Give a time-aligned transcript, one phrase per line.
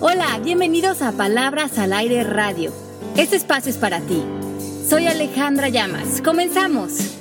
[0.00, 2.72] Hola, bienvenidos a Palabras al Aire Radio.
[3.16, 4.24] Este espacio es para ti.
[4.88, 6.22] Soy Alejandra Llamas.
[6.22, 7.16] Comenzamos.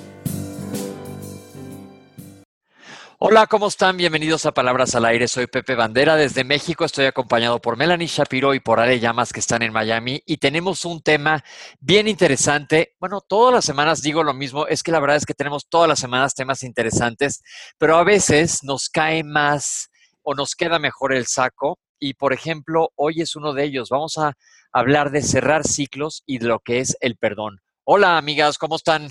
[3.17, 3.97] Hola, ¿cómo están?
[3.97, 5.27] Bienvenidos a Palabras al Aire.
[5.27, 6.85] Soy Pepe Bandera desde México.
[6.85, 10.85] Estoy acompañado por Melanie Shapiro y por Ale Llamas que están en Miami y tenemos
[10.85, 11.43] un tema
[11.79, 12.93] bien interesante.
[12.99, 15.89] Bueno, todas las semanas digo lo mismo, es que la verdad es que tenemos todas
[15.89, 17.41] las semanas temas interesantes,
[17.79, 19.89] pero a veces nos cae más
[20.21, 23.89] o nos queda mejor el saco y, por ejemplo, hoy es uno de ellos.
[23.89, 24.33] Vamos a
[24.71, 27.61] hablar de cerrar ciclos y de lo que es el perdón.
[27.83, 29.07] Hola, amigas, ¿cómo están?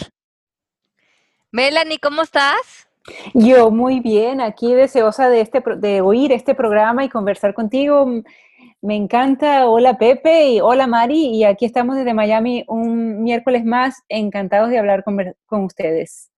[1.50, 2.86] Melanie, ¿cómo estás?
[3.34, 8.06] Yo muy bien, aquí deseosa de, este, de oír este programa y conversar contigo.
[8.82, 9.66] Me encanta.
[9.66, 11.28] Hola Pepe y hola Mari.
[11.28, 15.16] Y aquí estamos desde Miami un miércoles más, encantados de hablar con,
[15.46, 16.30] con ustedes.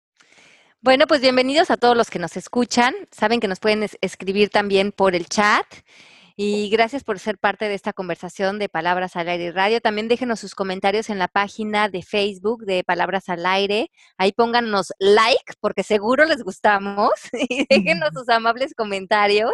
[0.80, 2.94] Bueno, pues bienvenidos a todos los que nos escuchan.
[3.10, 5.66] Saben que nos pueden escribir también por el chat.
[6.40, 9.80] Y gracias por ser parte de esta conversación de Palabras al Aire Radio.
[9.80, 13.90] También déjenos sus comentarios en la página de Facebook de Palabras al Aire.
[14.18, 17.10] Ahí pónganos like, porque seguro les gustamos.
[17.50, 19.50] Y déjenos sus amables comentarios.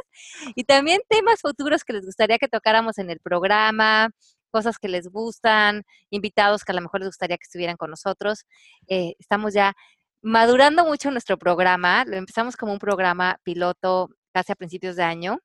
[0.55, 4.11] Y también temas futuros que les gustaría que tocáramos en el programa,
[4.51, 8.45] cosas que les gustan, invitados que a lo mejor les gustaría que estuvieran con nosotros.
[8.89, 9.75] Eh, estamos ya
[10.21, 12.05] madurando mucho nuestro programa.
[12.05, 15.39] Lo empezamos como un programa piloto casi a principios de año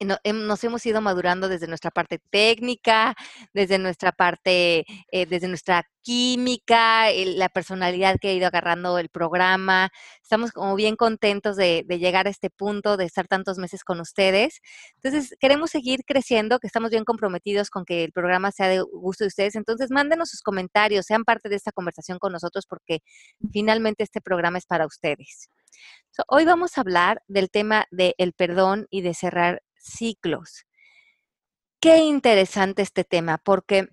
[0.00, 3.14] nos hemos ido madurando desde nuestra parte técnica,
[3.52, 9.90] desde nuestra parte, eh, desde nuestra química, la personalidad que ha ido agarrando el programa.
[10.22, 14.60] Estamos como bien contentos de, llegar a este punto, de estar tantos meses con ustedes.
[14.96, 19.24] Entonces, queremos seguir creciendo, que estamos bien comprometidos con que el programa sea de gusto
[19.24, 19.54] de ustedes.
[19.54, 23.00] Entonces, mándenos sus comentarios, sean parte de esta conversación con nosotros, porque
[23.52, 25.48] finalmente este programa es para ustedes.
[26.28, 30.64] hoy vamos a hablar del tema del perdón y de cerrar ciclos.
[31.80, 33.88] Qué interesante este tema, porque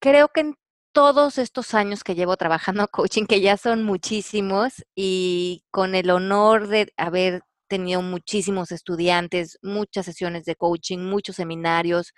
[0.00, 0.56] creo que en
[0.92, 6.68] todos estos años que llevo trabajando coaching, que ya son muchísimos, y con el honor
[6.68, 12.12] de haber tenido muchísimos estudiantes, muchas sesiones de coaching, muchos seminarios,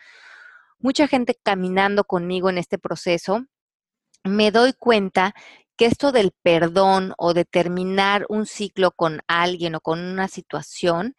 [0.78, 3.44] mucha gente caminando conmigo en este proceso,
[4.24, 5.34] me doy cuenta
[5.76, 11.14] que esto del perdón o de terminar un ciclo con alguien o con una situación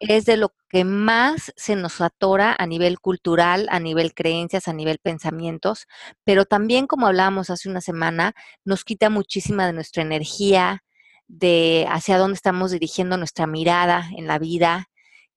[0.00, 4.72] es de lo que más se nos atora a nivel cultural, a nivel creencias, a
[4.72, 5.86] nivel pensamientos,
[6.24, 8.34] pero también, como hablábamos hace una semana,
[8.64, 10.84] nos quita muchísima de nuestra energía,
[11.28, 14.86] de hacia dónde estamos dirigiendo nuestra mirada en la vida,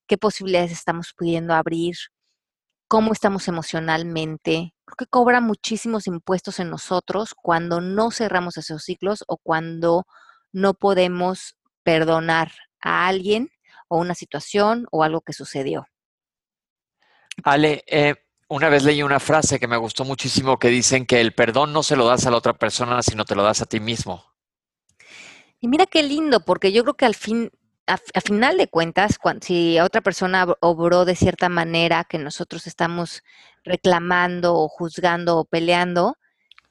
[0.08, 1.96] qué posibilidades estamos pudiendo abrir,
[2.88, 4.74] cómo estamos emocionalmente.
[4.86, 10.06] Creo que cobra muchísimos impuestos en nosotros cuando no cerramos esos ciclos o cuando
[10.54, 12.52] no podemos perdonar
[12.82, 13.50] a alguien
[13.88, 15.88] o una situación o algo que sucedió.
[17.44, 18.16] Ale, eh,
[18.50, 21.84] una vez leí una frase que me gustó muchísimo que dicen que el perdón no
[21.84, 24.24] se lo das a la otra persona, sino te lo das a ti mismo.
[25.60, 27.52] Y mira qué lindo, porque yo creo que al fin,
[27.88, 33.24] a, final de cuentas, si otra persona obró de cierta manera que nosotros estamos
[33.64, 36.16] reclamando o juzgando o peleando,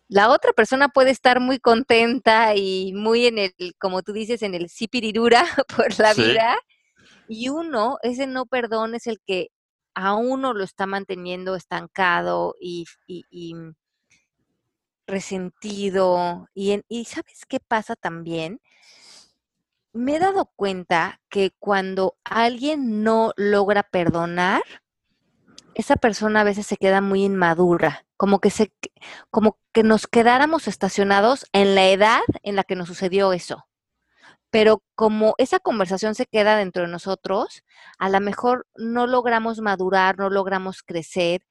[0.08, 4.54] la otra persona puede estar muy contenta y muy en el, como tú dices, en
[4.54, 5.44] el sipirirura
[5.76, 6.56] por la vida
[7.28, 9.50] y uno, ese no perdón es el que
[9.94, 12.84] a uno lo está manteniendo estancado y,
[15.06, 16.48] resentido.
[16.54, 18.60] Y, y ¿sabes qué pasa también?
[19.92, 24.62] Me he dado cuenta que cuando alguien no logra perdonar,
[25.74, 28.72] esa persona a veces se queda muy inmadura, como que se
[29.30, 33.66] como que nos quedáramos estacionados en la edad en la que nos sucedió eso
[34.50, 37.64] pero como esa conversación se queda dentro de nosotros,
[37.98, 41.46] a lo mejor no logramos madurar, no logramos crecer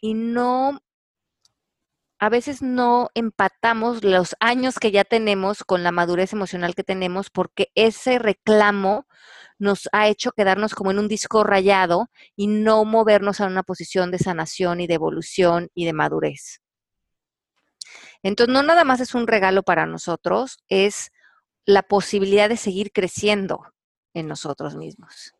[0.00, 0.80] y no,
[2.18, 7.30] a veces no empatamos los años que ya tenemos con la madurez emocional que tenemos
[7.30, 9.06] porque ese reclamo
[9.58, 14.10] nos ha hecho quedarnos como en un disco rayado y no movernos a una posición
[14.10, 16.60] de sanación y de evolución y de madurez.
[18.22, 21.12] Entonces, no nada más es un regalo para nosotros, es
[21.66, 23.64] la posibilidad de seguir creciendo
[24.14, 25.34] en nosotros mismos.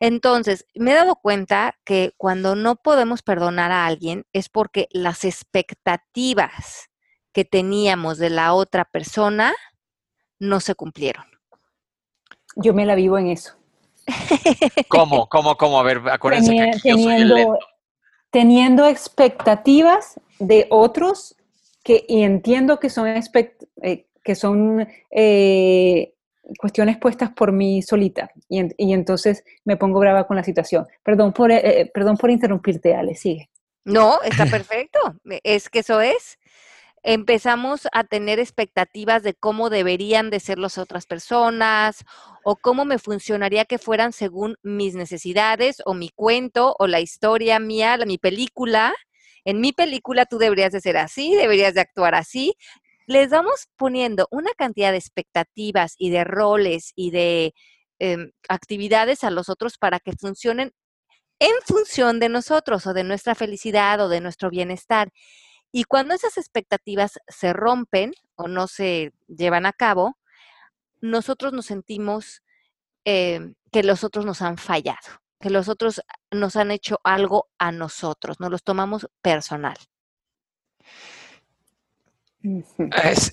[0.00, 5.24] Entonces, me he dado cuenta que cuando no podemos perdonar a alguien es porque las
[5.24, 6.90] expectativas
[7.32, 9.54] que teníamos de la otra persona
[10.40, 11.24] no se cumplieron.
[12.56, 13.54] Yo me la vivo en eso.
[14.88, 15.28] ¿Cómo?
[15.28, 15.56] ¿Cómo?
[15.56, 15.78] ¿Cómo?
[15.78, 16.50] A ver, acuérdense
[16.82, 17.58] que yo soy el lento.
[18.30, 21.36] Teniendo expectativas de otros
[21.84, 26.14] que y entiendo que son eh, que son eh,
[26.58, 30.86] cuestiones puestas por mí solita y, entonces me pongo brava con la situación.
[31.02, 33.50] Perdón por, eh, eh, perdón por interrumpirte, Ale, sigue.
[33.84, 34.98] No, está perfecto.
[35.42, 36.38] es que eso es.
[37.04, 42.04] Empezamos a tener expectativas de cómo deberían de ser las otras personas
[42.44, 47.58] o cómo me funcionaría que fueran según mis necesidades o mi cuento o la historia
[47.58, 48.94] mía, la, mi película.
[49.44, 52.54] En mi película tú deberías de ser así, deberías de actuar así
[53.06, 57.54] les vamos poniendo una cantidad de expectativas y de roles y de
[57.98, 60.72] em, actividades a los otros para que funcionen
[61.38, 65.10] en función de nosotros o de nuestra felicidad o de nuestro bienestar.
[65.72, 70.16] Y cuando esas expectativas se rompen o no se llevan a cabo,
[71.00, 72.42] nosotros nos sentimos
[73.04, 77.72] em, que los otros nos han fallado, que los otros nos han hecho algo a
[77.72, 79.76] nosotros, nos los tomamos personal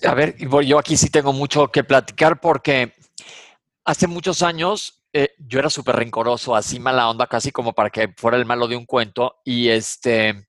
[0.05, 2.93] a ver, yo aquí sí tengo mucho que platicar porque
[3.85, 8.13] hace muchos años eh, yo era súper rencoroso, así mala onda, casi como para que
[8.15, 9.37] fuera el malo de un cuento.
[9.43, 10.47] Y este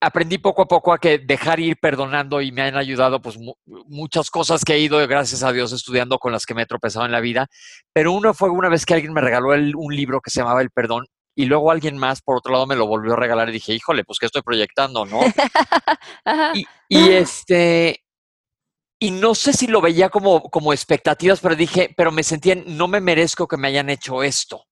[0.00, 4.30] aprendí poco a poco a que dejar ir perdonando y me han ayudado pues muchas
[4.30, 7.12] cosas que he ido, gracias a Dios, estudiando con las que me he tropezado en
[7.12, 7.46] la vida.
[7.92, 10.70] Pero uno fue una vez que alguien me regaló un libro que se llamaba El
[10.70, 13.74] Perdón y luego alguien más, por otro lado, me lo volvió a regalar y dije,
[13.74, 15.20] híjole, pues que estoy proyectando, ¿no?
[16.88, 18.04] y, este,
[18.98, 22.88] y no sé si lo veía como, como expectativas, pero dije, pero me sentía, no
[22.88, 24.64] me merezco que me hayan hecho esto.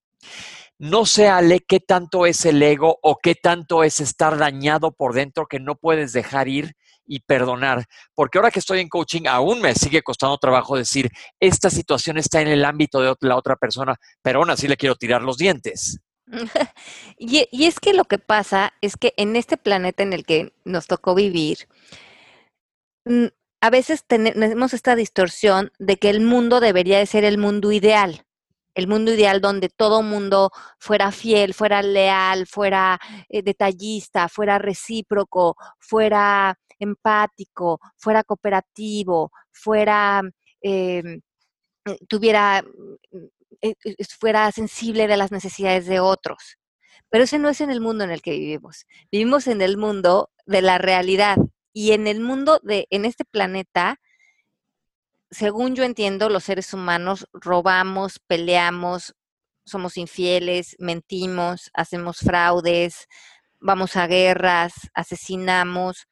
[0.78, 5.14] No sé, Ale, qué tanto es el ego o qué tanto es estar dañado por
[5.14, 6.72] dentro que no puedes dejar ir
[7.06, 7.84] y perdonar.
[8.14, 12.40] Porque ahora que estoy en coaching, aún me sigue costando trabajo decir, esta situación está
[12.40, 16.00] en el ámbito de la otra persona, pero aún así le quiero tirar los dientes.
[17.18, 20.86] y, es que lo que pasa es que en este planeta en el que nos
[20.86, 21.58] tocó vivir,
[23.60, 28.24] a veces tenemos esta distorsión de que el mundo debería de ser el mundo ideal,
[28.74, 35.56] el mundo ideal donde todo mundo fuera fiel, fuera leal, fuera eh, detallista, fuera recíproco,
[35.78, 40.22] fuera empático, fuera cooperativo, fuera,
[40.62, 41.20] em,
[41.86, 42.64] eh, tuviera
[44.18, 46.58] fuera sensible de las necesidades de otros.
[47.10, 48.86] Pero ese no es en el mundo en el que vivimos.
[49.10, 51.36] Vivimos en el mundo de la realidad.
[51.72, 54.00] Y en el mundo de, en este planeta,
[55.30, 59.14] según yo entiendo, los seres humanos robamos, peleamos,
[59.64, 63.06] somos infieles, mentimos, hacemos fraudes,
[63.60, 66.06] vamos a guerras, asesinamos.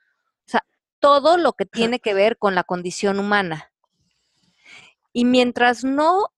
[0.47, 0.64] O sea,
[0.99, 3.73] todo lo que tiene que ver con la condición humana.
[5.12, 6.29] Y mientras no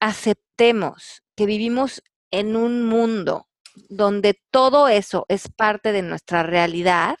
[0.00, 3.46] aceptemos que vivimos en un mundo
[3.88, 7.16] donde todo eso es parte de nuestra realidad,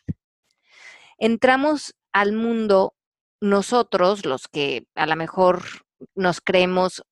[1.18, 2.94] entramos al mundo
[3.40, 5.62] nosotros, los que a lo mejor
[6.14, 7.02] nos creemos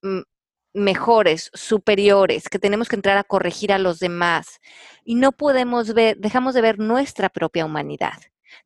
[0.72, 4.58] mejores, superiores, que tenemos que entrar a corregir a los demás
[5.04, 8.18] y no podemos ver, dejamos de ver nuestra propia humanidad.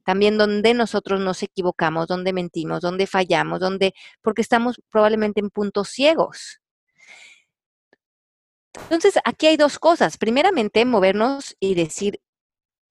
[0.05, 5.89] También donde nosotros nos equivocamos, donde mentimos, donde fallamos, donde porque estamos probablemente en puntos
[5.89, 6.61] ciegos.
[8.75, 10.19] Entonces, aquí hay dos cosas.
[10.19, 12.21] Primeramente, movernos y decir,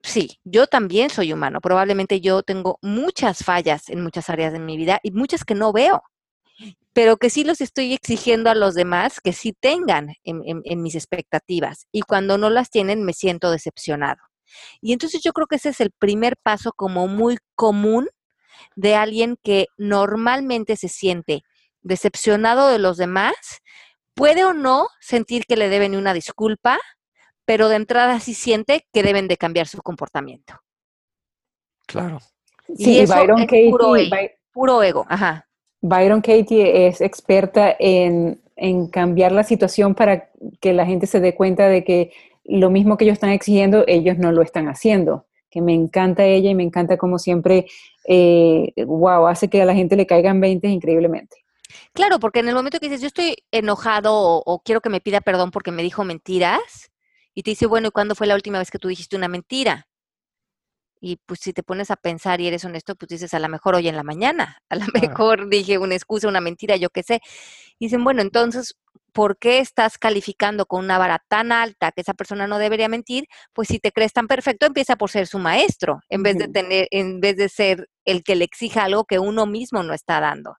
[0.01, 1.61] sí, yo también soy humano.
[1.61, 5.73] Probablemente yo tengo muchas fallas en muchas áreas de mi vida y muchas que no
[5.73, 6.03] veo,
[6.93, 11.87] pero que sí los estoy exigiendo a los demás que sí tengan en, mis expectativas.
[11.91, 14.21] Y cuando no las tienen, me siento decepcionado.
[14.81, 18.09] Y entonces yo creo que ese es el primer paso como muy común
[18.75, 21.43] de alguien que normalmente se siente
[21.81, 23.35] decepcionado de los demás
[24.17, 26.79] puede o no sentir que le deben una disculpa,
[27.45, 30.55] pero de entrada sí siente que deben de cambiar su comportamiento.
[31.85, 32.19] Claro.
[32.75, 33.71] Sí, Byron Katie,
[34.51, 35.47] puro, ego, Ajá.
[35.79, 41.35] Byron Katie es experta en, en cambiar la situación para que la gente se dé
[41.35, 42.11] cuenta de que
[42.43, 45.27] lo mismo que ellos están exigiendo, ellos no lo están haciendo.
[45.49, 47.67] Que me encanta ella y me encanta como siempre,
[48.05, 51.46] eh, wow, hace que a la gente le caigan 20 increíblemente.
[51.93, 55.21] Claro, porque en el momento que dices, yo estoy enojado o, quiero que me pida
[55.21, 56.91] perdón porque me dijo mentiras,
[57.33, 59.87] y te dice, bueno, ¿y cuándo fue la última vez que tú dijiste una mentira?
[60.99, 63.75] Y pues si te pones a pensar y eres honesto, pues dices, a lo mejor
[63.75, 64.85] hoy en la mañana, a lo
[65.21, 67.21] mejor dije una excusa, una mentira, yo qué sé.
[67.79, 68.75] Y dicen, bueno, entonces,
[69.13, 73.25] ¿por qué estás calificando con una vara tan alta que esa persona no debería mentir?
[73.53, 76.87] Pues si te crees tan perfecto, empieza por ser su maestro, en vez de tener,
[76.91, 80.55] en vez de ser el que le exija algo que uno mismo no está dando.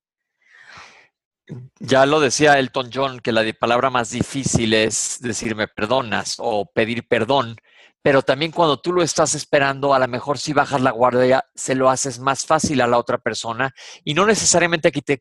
[1.81, 7.07] Ya lo decía Elton John, que la palabra más difícil es decirme perdonas o pedir
[7.09, 7.57] perdón,
[8.01, 11.75] pero también cuando tú lo estás esperando, a lo mejor si bajas la guardia, se
[11.75, 13.73] lo haces más fácil a la otra persona
[14.05, 15.21] y no necesariamente que te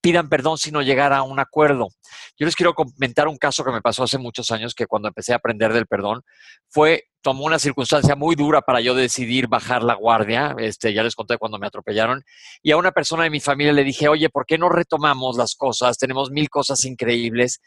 [0.00, 1.88] pidan perdón, sino llegar a un acuerdo.
[2.36, 5.32] Yo les quiero comentar un caso que me pasó hace muchos años, que cuando empecé
[5.32, 6.22] a aprender del perdón,
[6.68, 11.14] fue, tomó una circunstancia muy dura para yo decidir bajar la guardia, este, ya les
[11.14, 12.24] conté cuando me atropellaron,
[12.62, 15.54] y a una persona de mi familia le dije, oye, ¿por qué no retomamos las
[15.54, 15.98] cosas?
[15.98, 17.60] Tenemos mil cosas increíbles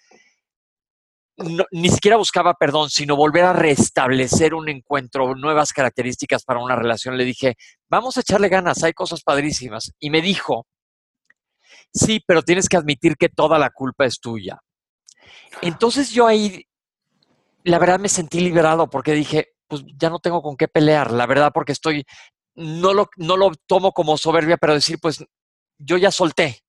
[1.71, 7.17] ni siquiera buscaba perdón, sino volver a restablecer un encuentro, nuevas características para una relación.
[7.17, 7.55] Le dije,
[7.89, 9.91] vamos a echarle ganas, hay cosas padrísimas.
[9.99, 10.67] Y me dijo,
[11.93, 14.59] sí, pero tienes que admitir que toda la culpa es tuya.
[15.61, 16.65] Entonces yo ahí,
[17.63, 21.25] la verdad me sentí liberado porque dije, pues ya no tengo con qué pelear, la
[21.25, 22.03] verdad porque estoy,
[22.55, 25.23] no lo, no lo tomo como soberbia, pero decir, pues
[25.77, 26.59] yo ya solté,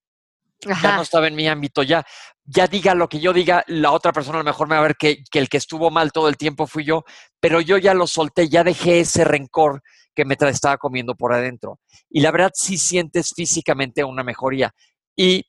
[0.81, 2.05] ya no estaba en mi ámbito, ya,
[2.45, 4.83] ya diga lo que yo diga, la otra persona a lo mejor me va a
[4.87, 7.03] ver que, que, el que estuvo mal todo el tiempo fui yo,
[7.39, 9.81] pero yo ya lo solté, ya dejé ese rencor
[10.15, 11.79] que me estaba comiendo por adentro.
[12.09, 14.73] Y la verdad sí sientes físicamente una mejoría.
[15.15, 15.45] Y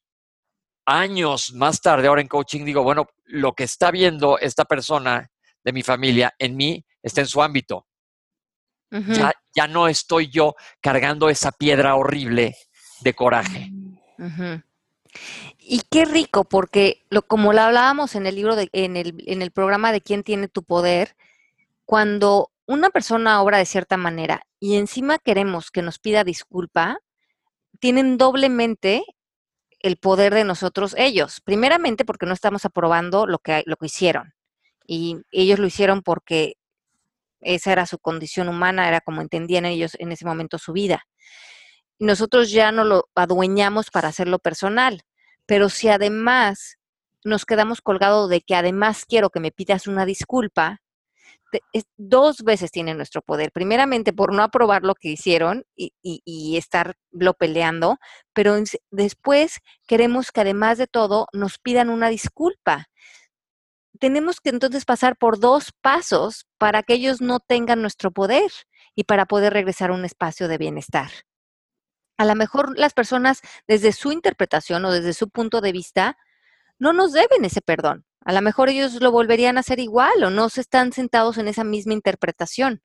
[0.86, 5.28] años más tarde, ahora en coaching, digo, bueno, lo que está viendo esta persona
[5.64, 7.86] de mi familia en mí está en su ámbito.
[8.90, 12.54] ya, ya, no estoy yo cargando esa piedra horrible
[13.00, 13.72] de coraje.
[15.58, 19.42] Y qué rico, porque lo, como lo hablábamos en el libro, de, en, el, en
[19.42, 21.16] el programa de quién tiene tu poder,
[21.84, 26.98] cuando una persona obra de cierta manera y encima queremos que nos pida disculpa,
[27.80, 29.04] tienen doblemente
[29.80, 31.40] el poder de nosotros ellos.
[31.40, 34.34] Primeramente porque no estamos aprobando lo que, lo que hicieron.
[34.86, 36.54] Y ellos lo hicieron porque
[37.40, 41.04] esa era su condición humana, era como entendían ellos en ese momento su vida
[41.98, 45.02] nosotros ya no lo adueñamos para hacerlo personal.
[45.46, 46.78] Pero si además
[47.24, 50.80] nos quedamos colgados de que además quiero que me pidas una disculpa,
[51.96, 53.52] dos veces tiene nuestro poder.
[53.52, 57.98] Primeramente por no aprobar lo que hicieron y, y, estarlo peleando,
[58.32, 58.56] pero
[58.90, 62.86] después queremos que además de todo nos pidan una disculpa.
[64.00, 68.50] Tenemos que entonces pasar por dos pasos para que ellos no tengan nuestro poder
[68.94, 71.10] y para poder regresar a un espacio de bienestar
[72.16, 76.16] a lo mejor las personas desde su interpretación o desde su punto de vista
[76.78, 78.04] no nos deben ese perdón.
[78.24, 81.48] A lo mejor ellos lo volverían a hacer igual o no se están sentados en
[81.48, 82.82] esa misma interpretación.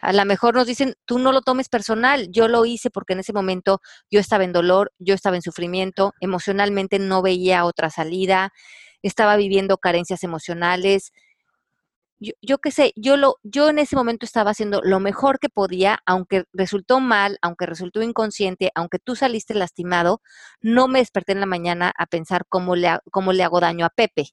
[0.00, 3.20] A lo mejor nos dicen, tú no lo tomes personal, yo lo hice porque en
[3.20, 8.52] ese momento yo estaba en dolor, yo estaba en sufrimiento, emocionalmente no veía otra salida,
[9.02, 11.12] estaba viviendo carencias emocionales,
[12.40, 15.98] yo, qué sé, yo, lo, yo en ese momento estaba haciendo lo mejor que podía,
[16.06, 20.22] aunque resultó mal, aunque resultó inconsciente, aunque tú saliste lastimado,
[20.60, 23.90] no me desperté en la mañana a pensar cómo le, cómo le hago daño a
[23.90, 24.28] Pepe,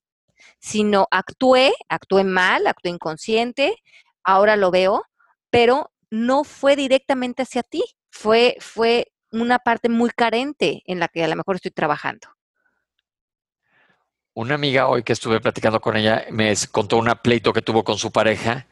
[0.60, 3.76] sino actué, actué mal, actué inconsciente,
[4.24, 5.04] ahora lo veo,
[5.50, 11.24] pero no fue directamente hacia ti, fue, fue una parte muy carente en la que
[11.24, 12.28] a lo mejor estoy trabajando.
[14.40, 17.98] Una amiga hoy que estuve platicando con ella me contó un pleito que tuvo con
[17.98, 18.68] su pareja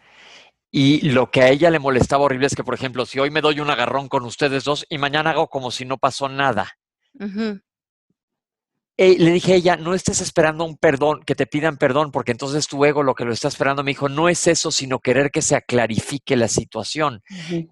[0.72, 3.42] y lo que a ella le molestaba horrible es que, por ejemplo, si hoy me
[3.42, 6.78] doy un agarrón con ustedes dos y mañana hago como si no pasó nada.
[8.96, 12.32] Eh, le dije a ella, no estés esperando un perdón, que te pidan perdón, porque
[12.32, 13.84] entonces tu ego lo que lo está esperando.
[13.84, 17.22] Me dijo, no es eso, sino querer que se aclarifique la situación.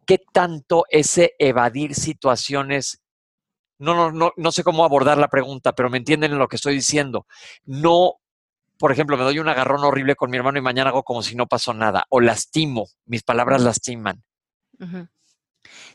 [0.06, 3.05] ¿Qué tanto ese evadir situaciones
[3.78, 6.56] no, no, no, no sé cómo abordar la pregunta, pero me entienden en lo que
[6.56, 7.26] estoy diciendo.
[7.66, 8.16] No,
[8.78, 11.36] por ejemplo, me doy un agarrón horrible con mi hermano y mañana hago como si
[11.36, 14.24] no pasó nada, o lastimo, mis palabras lastiman.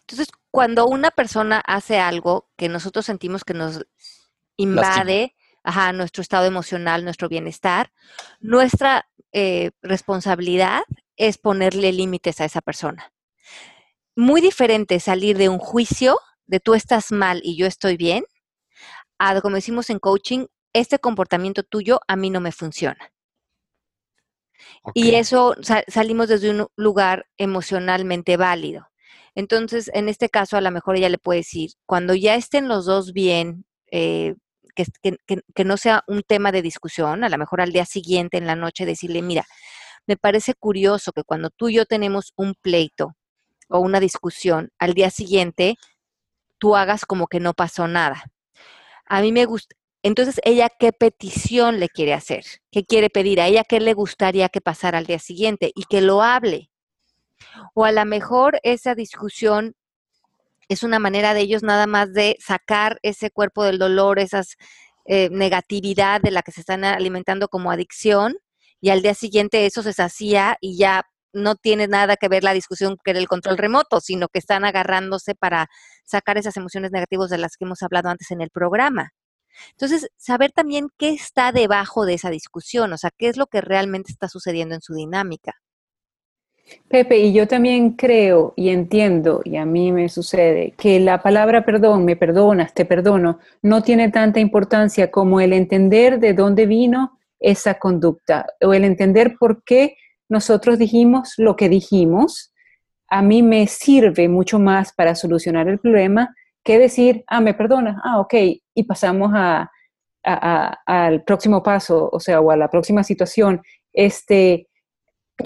[0.01, 3.87] Entonces, cuando una persona hace algo que nosotros sentimos que nos
[4.57, 5.35] invade
[5.95, 7.93] nuestro estado emocional, nuestro bienestar,
[8.41, 10.83] nuestra eh, responsabilidad
[11.17, 13.13] es ponerle límites a esa persona.
[14.17, 16.19] Muy diferente salir de un juicio
[16.51, 18.25] de tú estás mal y yo estoy bien,
[19.19, 23.13] a como decimos en coaching, este comportamiento tuyo a mí no me funciona.
[24.95, 25.55] Y eso
[25.89, 28.89] salimos desde un lugar emocionalmente válido.
[29.35, 32.85] Entonces, en este caso, a lo mejor ella le puede decir, cuando ya estén los
[32.85, 34.35] dos bien, eh,
[34.75, 34.85] que,
[35.55, 38.57] que, no sea un tema de discusión, a lo mejor al día siguiente, en la
[38.57, 39.47] noche, decirle, mira,
[40.07, 43.15] me parece curioso que cuando tú y yo tenemos un pleito
[43.69, 45.77] o una discusión, al día siguiente
[46.61, 48.23] tú hagas como que no pasó nada.
[49.07, 52.45] A mí me gusta, entonces, ¿ella qué petición le quiere hacer?
[52.71, 53.41] ¿Qué quiere pedir?
[53.41, 55.73] ¿A ella qué le gustaría que pasara al día siguiente?
[55.75, 56.71] Y que lo hable.
[57.75, 59.75] O a lo mejor esa discusión
[60.69, 64.43] es una manera de ellos nada más de sacar ese cuerpo del dolor, esa
[65.05, 68.37] eh, negatividad de la que se están alimentando como adicción,
[68.81, 72.53] y al día siguiente eso se sacía y ya no tiene nada que ver la
[72.53, 75.69] discusión que el control remoto, sino que están agarrándose para
[76.05, 79.11] sacar esas emociones negativas de las que hemos hablado antes en el programa.
[79.73, 83.61] Entonces, saber también qué está debajo de esa discusión, o sea, qué es lo que
[83.61, 85.55] realmente está sucediendo en su dinámica.
[86.89, 91.65] Pepe, y yo también creo y entiendo, y a mí me sucede, que la palabra
[91.65, 97.19] perdón, me perdonas, te perdono, no tiene tanta importancia como el entender de dónde vino
[97.41, 99.97] esa conducta o el entender por qué
[100.31, 102.55] nosotros dijimos lo que dijimos.
[103.09, 106.35] A mí me sirve mucho más para solucionar el problema
[106.65, 108.35] que decir, ah, me perdona, ah, ok,
[108.75, 109.71] y pasamos a,
[110.23, 113.61] al próximo paso, o sea, o a la próxima situación.
[113.93, 114.69] Este,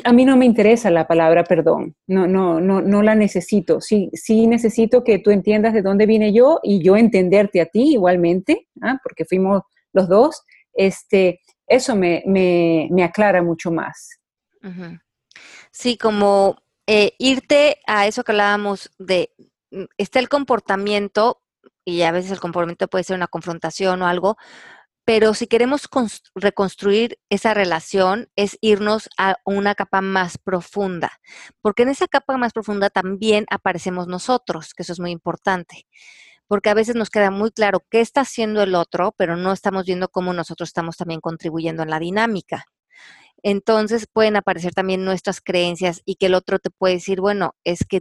[0.04, 3.80] a mí no me interesa la palabra perdón, no, no, no, no la necesito.
[3.80, 7.94] Sí, sí necesito que tú entiendas de dónde vine yo y yo entenderte a ti
[7.94, 8.98] igualmente, ¿ah?
[9.02, 9.62] porque fuimos
[9.94, 10.42] los dos.
[10.74, 14.18] Este, eso me, me, me aclara mucho más.
[15.72, 19.34] Sí, como eh, irte a eso que hablábamos de
[19.74, 21.42] Mm, está el comportamiento,
[21.84, 24.36] y a veces el comportamiento puede ser una confrontación o algo,
[25.04, 25.88] pero si queremos
[26.34, 31.12] reconstruir esa relación es irnos a una capa más profunda,
[31.62, 35.86] porque en esa capa más profunda también aparecemos nosotros, que eso es muy importante,
[36.48, 39.86] porque a veces nos queda muy claro qué está haciendo el otro, pero no estamos
[39.86, 42.66] viendo cómo nosotros estamos también contribuyendo en la dinámica.
[43.44, 47.84] Entonces pueden aparecer también nuestras creencias y que el otro te puede decir, bueno, es
[47.86, 48.00] que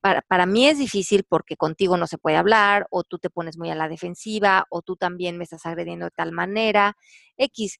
[0.00, 3.70] para, mí es difícil porque contigo no se puede hablar, o tú te pones muy
[3.70, 6.96] a la defensiva, o tú también me estás agrediendo de tal manera.
[7.36, 7.78] X,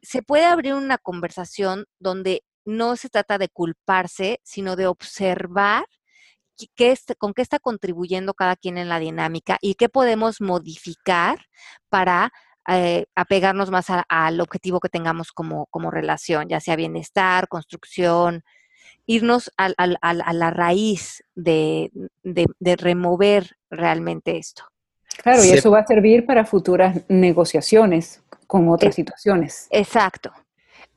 [0.00, 5.86] se puede abrir una conversación donde no se trata de culparse, sino de observar
[6.76, 11.46] qué, con qué está contribuyendo cada quien en la dinámica y qué podemos modificar
[11.88, 12.32] para
[12.68, 18.42] eh, apegarnos más al objetivo que tengamos como, como relación, ya sea bienestar, construcción,
[19.06, 19.68] irnos a,
[20.32, 21.90] la raíz de,
[22.62, 24.64] remover realmente esto.
[25.22, 29.68] Claro, y eso va a servir para futuras negociaciones con otras situaciones.
[29.70, 30.32] Exacto.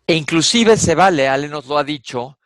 [0.06, 2.40] E inclusive se vale, Ale nos lo ha dicho,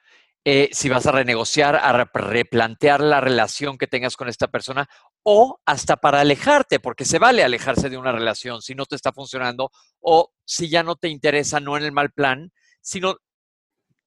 [0.43, 4.89] eh, si vas a renegociar, a replantear la relación que tengas con esta persona
[5.23, 9.11] o hasta para alejarte, porque se vale alejarse de una relación si no te está
[9.11, 13.17] funcionando o si ya no te interesa, no en el mal plan, sino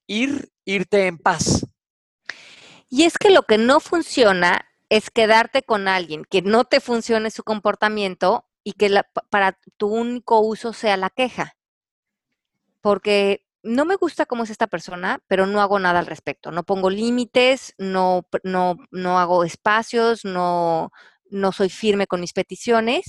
[0.06, 1.66] ir, irte en paz.
[2.88, 7.30] Y es que lo que no funciona es quedarte con alguien que no te funcione
[7.30, 9.00] su comportamiento y que
[9.30, 11.56] para tu único uso sea la queja.
[12.80, 16.52] Porque no me gusta cómo es esta persona, pero no hago nada al respecto.
[16.52, 20.90] No pongo límites, no, no, no hago espacios, no,
[21.30, 23.04] no soy firme con mis peticiones.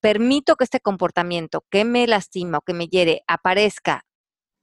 [0.00, 4.04] Permito que este comportamiento que me lastima o que me hiere aparezca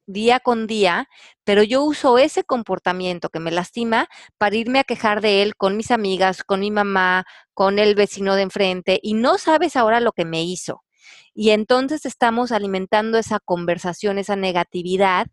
[0.06, 1.08] día con día,
[1.44, 4.08] pero yo uso ese comportamiento que me lastima
[4.38, 8.36] para irme a quejar de él con mis amigas, con mi mamá, con el vecino
[8.36, 10.84] de enfrente, y no sabes ahora lo que me hizo.
[11.34, 15.28] Y entonces estamos alimentando esa conversación, esa negatividad,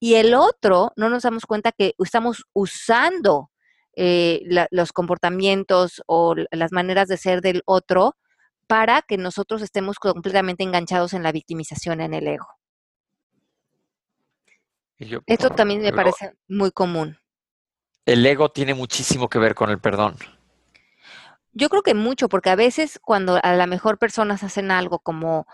[0.00, 3.50] y el otro no nos damos cuenta que estamos usando
[3.96, 8.16] eh, los comportamientos o las maneras de ser del otro
[8.68, 12.46] para que nosotros estemos completamente enganchados en la victimización, en el ego.
[15.26, 17.18] Esto también me parece muy común.
[18.04, 20.16] El ego tiene muchísimo que ver con el perdón.
[21.58, 25.48] Yo creo que mucho, porque a veces cuando a la mejor personas hacen algo como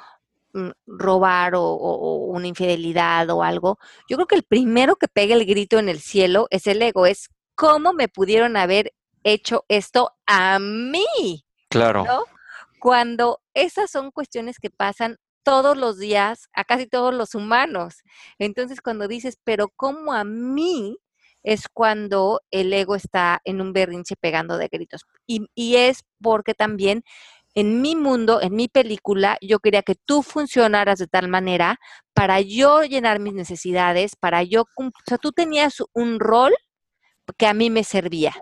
[0.52, 5.46] mm, robar o, una infidelidad o algo, yo creo que el primero que pega el
[5.46, 10.58] grito en el cielo es el ego, es cómo me pudieron haber hecho esto a
[10.58, 11.46] mí.
[11.70, 12.04] Claro.
[12.78, 18.02] Cuando esas son cuestiones que pasan todos los días a casi todos los humanos.
[18.38, 20.98] Entonces, cuando dices, pero ¿cómo a mí?
[21.44, 25.04] Es cuando el ego está en un berrinche pegando de gritos.
[25.26, 27.04] Y, y, es porque también
[27.54, 31.78] en mi mundo, en mi película, yo quería que tú funcionaras de tal manera
[32.12, 36.52] para yo llenar mis necesidades, para yo, o sea, tú tenías un rol
[37.38, 38.34] que a mí me servía.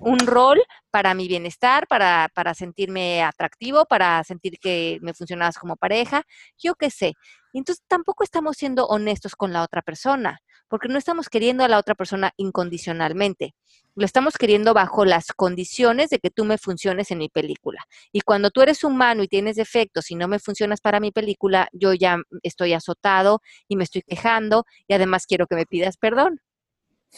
[0.00, 5.76] Un rol para mi bienestar, para, para sentirme atractivo, para sentir que me funcionabas como
[5.76, 6.24] pareja,
[6.58, 7.14] yo qué sé.
[7.52, 10.38] Entonces tampoco estamos siendo honestos con la otra persona,
[10.70, 13.54] porque no estamos queriendo a la otra persona incondicionalmente.
[13.96, 17.84] Lo estamos queriendo bajo las condiciones de que tú me funciones en mi película.
[18.12, 21.68] Y cuando tú eres humano y tienes defectos y no me funcionas para mi película,
[21.72, 26.40] yo ya estoy azotado y me estoy quejando y además quiero que me pidas perdón.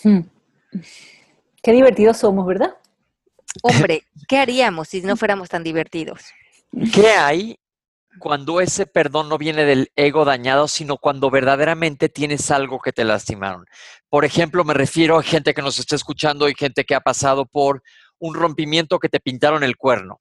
[0.03, 0.21] Hmm.
[1.62, 2.75] Qué divertidos somos, ¿verdad?
[3.62, 6.25] Hombre, ¿qué haríamos si no fuéramos tan divertidos?
[6.95, 7.59] ¿Qué hay
[8.18, 13.05] cuando ese perdón no viene del ego dañado, sino cuando verdaderamente tienes algo que te
[13.05, 13.66] lastimaron.
[14.09, 17.46] Por ejemplo, me refiero a gente que nos está escuchando y gente que ha pasado
[17.46, 17.83] por
[18.18, 20.20] un rompimiento que te pintaron el cuerno.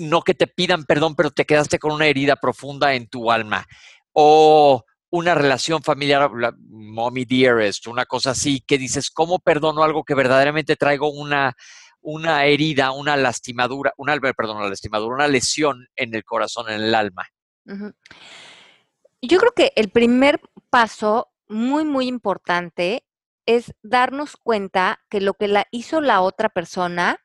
[0.00, 3.66] No que te pidan perdón, pero te quedaste con una herida profunda en tu alma.
[4.12, 6.30] O una relación familiar,
[6.68, 11.56] mommy dearest, una cosa así, que dices, ¿cómo perdono algo que verdaderamente traigo una,
[12.00, 16.94] una herida, una lastimadura, una, perdón, una lastimadura, una lesión en el corazón, en el
[16.94, 17.28] alma?
[19.20, 23.04] Yo creo que el primer paso muy, muy importante
[23.46, 27.24] es darnos cuenta que lo que la hizo la otra persona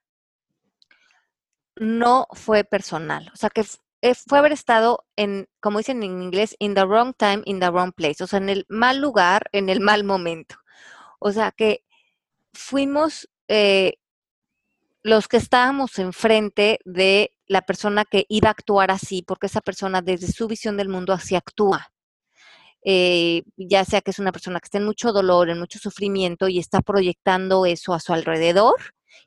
[1.75, 3.29] no fue personal.
[3.33, 3.65] O sea, que
[4.27, 7.91] fue haber estado en, como dicen en inglés, in the wrong time, in the wrong
[7.93, 8.23] place.
[8.23, 10.55] O sea, en el mal lugar, en el mal momento.
[11.19, 11.83] O sea, que
[12.53, 13.97] fuimos eh,
[15.03, 20.01] los que estábamos enfrente de la persona que iba a actuar así, porque esa persona
[20.01, 21.89] desde su visión del mundo así actúa.
[22.85, 26.49] Eh, ya sea que es una persona que está en mucho dolor, en mucho sufrimiento
[26.49, 28.75] y está proyectando eso a su alrededor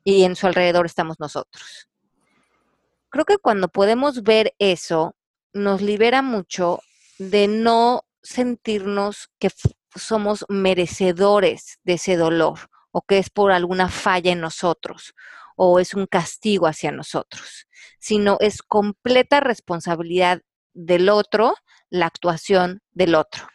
[0.03, 1.87] y en su alrededor estamos nosotros
[3.09, 5.15] creo que cuando podemos ver eso,
[5.53, 6.81] nos libera mucho
[7.17, 9.49] de no sentirnos que
[9.95, 15.13] somos merecedores de ese dolor o que es por alguna falla en nosotros
[15.57, 17.67] o es un castigo hacia nosotros,
[17.99, 20.41] sino es completa responsabilidad
[20.73, 21.55] del otro
[21.89, 23.45] la actuación del otro.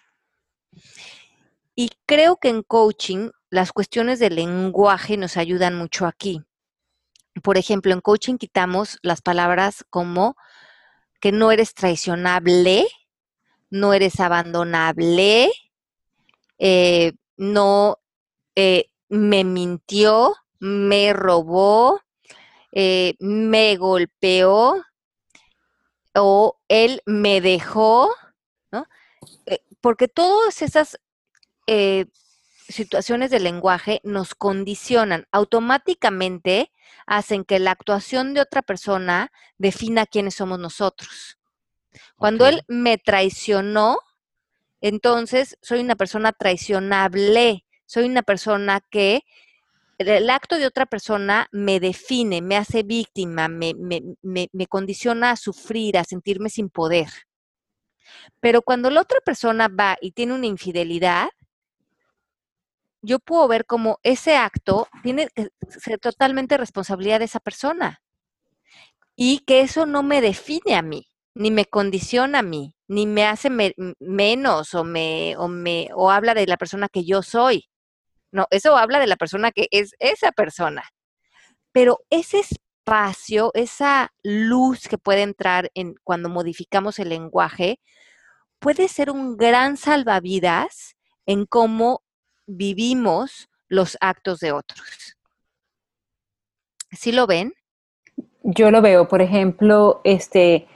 [1.75, 6.45] Y creo que en coaching las cuestiones del lenguaje nos ayudan mucho aquí
[7.41, 10.37] por ejemplo, en coaching quitamos las palabras como
[11.21, 12.87] que no eres traicionable,
[13.71, 15.51] no eres abandonable,
[16.59, 17.99] eh, no
[18.55, 22.01] eh, me mintió, me robó,
[22.71, 24.85] eh, me golpeó
[26.15, 28.15] o él me dejó,
[28.71, 28.87] ¿no?
[29.81, 31.01] porque todas esas
[32.69, 36.71] situaciones de lenguaje nos condicionan automáticamente
[37.07, 41.39] hacen que la actuación de otra persona defina quiénes somos nosotros.
[42.17, 43.99] Cuando él me traicionó,
[44.81, 49.25] entonces soy una persona traicionable, soy una persona que
[50.09, 55.99] el acto de otra persona me define, me hace víctima, me, me, condiciona a sufrir,
[55.99, 57.09] a sentirme sin poder.
[58.41, 61.29] Pero cuando la otra persona va y tiene una infidelidad,
[63.03, 68.01] yo puedo ver como ese acto tiene que ser totalmente responsabilidad de esa persona
[69.17, 73.25] y que eso no me define a mí, ni me condiciona a mí, ni me
[73.27, 73.51] hace
[73.99, 77.69] menos o me, o me o habla de la persona que yo soy.
[78.33, 80.83] No, eso habla de la persona que es esa persona.
[81.71, 87.79] Pero ese espacio, esa luz que puede entrar en cuando modificamos el lenguaje,
[88.59, 92.03] puede ser un gran salvavidas en cómo
[92.47, 95.17] vivimos los actos de otros.
[96.91, 97.55] ¿Sí lo ven?
[98.43, 100.69] Yo lo veo, por ejemplo, este,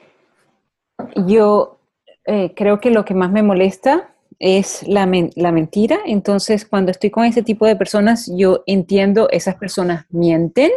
[1.26, 1.78] yo
[2.24, 5.98] eh, creo que lo que más me molesta es la, la, mentira.
[6.04, 10.70] Entonces, cuando estoy con ese tipo de personas, yo entiendo, esas personas mienten.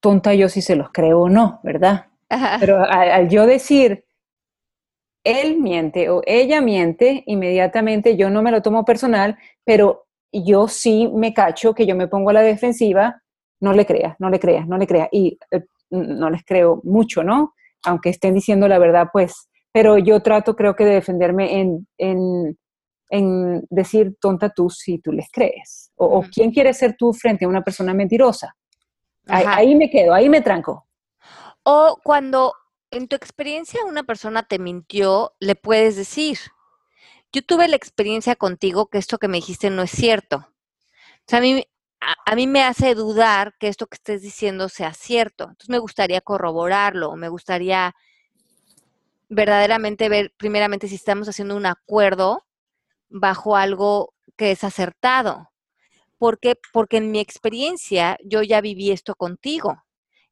[0.00, 2.06] Tonta yo si se los creo o no, ¿verdad?
[2.60, 4.04] Pero al yo decir,
[5.24, 11.10] él miente o ella miente, inmediatamente yo no me lo tomo personal, pero yo sí
[11.14, 13.22] me cacho que yo me pongo a la defensiva,
[13.60, 15.08] no le creas, no le creas, no le creas.
[15.10, 17.54] Y eh, no les creo mucho, ¿no?
[17.84, 22.56] Aunque estén diciendo la verdad, pues, pero yo trato, creo que, de defenderme en,
[23.10, 25.92] en, decir tonta tú si tú les crees.
[25.96, 28.54] O, quién quiere ser tú frente a una persona mentirosa.
[29.26, 30.86] ahí me quedo, ahí me tranco.
[31.62, 32.54] O cuando
[32.90, 36.38] en tu experiencia una persona te mintió, le puedes decir,
[37.32, 40.36] yo tuve la experiencia contigo que esto que me dijiste no es cierto.
[40.38, 41.62] O sea, a mí,
[42.00, 45.44] a, mí me hace dudar que esto que estés diciendo sea cierto.
[45.44, 47.94] Entonces me gustaría corroborarlo, me gustaría
[49.28, 52.46] verdaderamente ver primeramente si estamos haciendo un acuerdo
[53.08, 55.50] bajo algo que es acertado.
[56.18, 56.56] ¿Por qué?
[56.72, 59.84] Porque en mi experiencia yo ya viví esto contigo.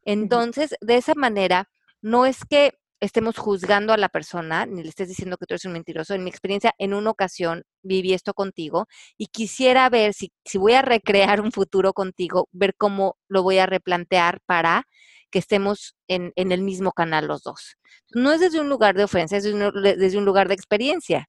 [0.02, 1.68] Entonces, de esa manera,
[2.00, 5.64] no es que estemos juzgando a la persona, ni le estés diciendo que tú eres
[5.64, 6.14] un mentiroso.
[6.14, 8.87] En mi experiencia, en una ocasión viví esto contigo
[9.18, 13.59] y quisiera ver si, si voy a recrear un futuro contigo, ver cómo lo voy
[13.59, 14.87] a replantear para
[15.30, 17.76] que estemos en, el mismo canal los dos.
[18.14, 21.28] No es desde un lugar de ofensa, es desde un lugar de experiencia.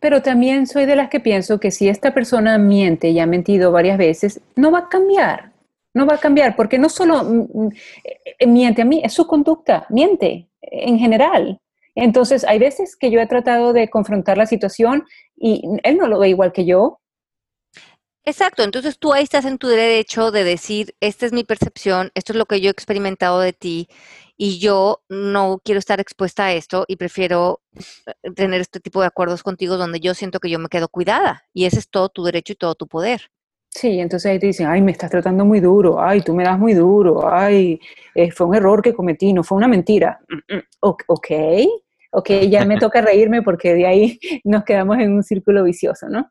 [0.00, 3.72] Pero también soy de las que pienso que si esta persona miente y ha mentido
[3.72, 5.52] varias veces, no va a cambiar
[5.96, 7.68] no va a cambiar, porque no solo mm, mm,
[8.38, 11.58] eh, miente a mí, es su conducta, miente en general.
[11.94, 16.18] Entonces, hay veces que yo he tratado de confrontar la situación y él no lo
[16.18, 17.00] ve igual que yo.
[18.28, 22.32] Exacto, entonces tú ahí estás en tu derecho de decir, esta es mi percepción, esto
[22.32, 23.88] es lo que yo he experimentado de ti
[24.36, 27.60] y yo no quiero estar expuesta a esto y prefiero
[28.04, 31.44] eh, tener este tipo de acuerdos contigo donde yo siento que yo me quedo cuidada
[31.54, 33.30] y ese es todo tu derecho y todo tu poder.
[33.70, 36.58] Sí, entonces ahí te dicen, ay, me estás tratando muy duro, ay, tú me das
[36.58, 37.78] muy duro, ay,
[38.16, 40.18] eh, fue un error que cometí, no fue una mentira.
[40.28, 41.04] Mm, mm, ok,
[42.10, 46.28] ok, ya me toca reírme porque de ahí nos quedamos en un círculo vicioso, ¿no?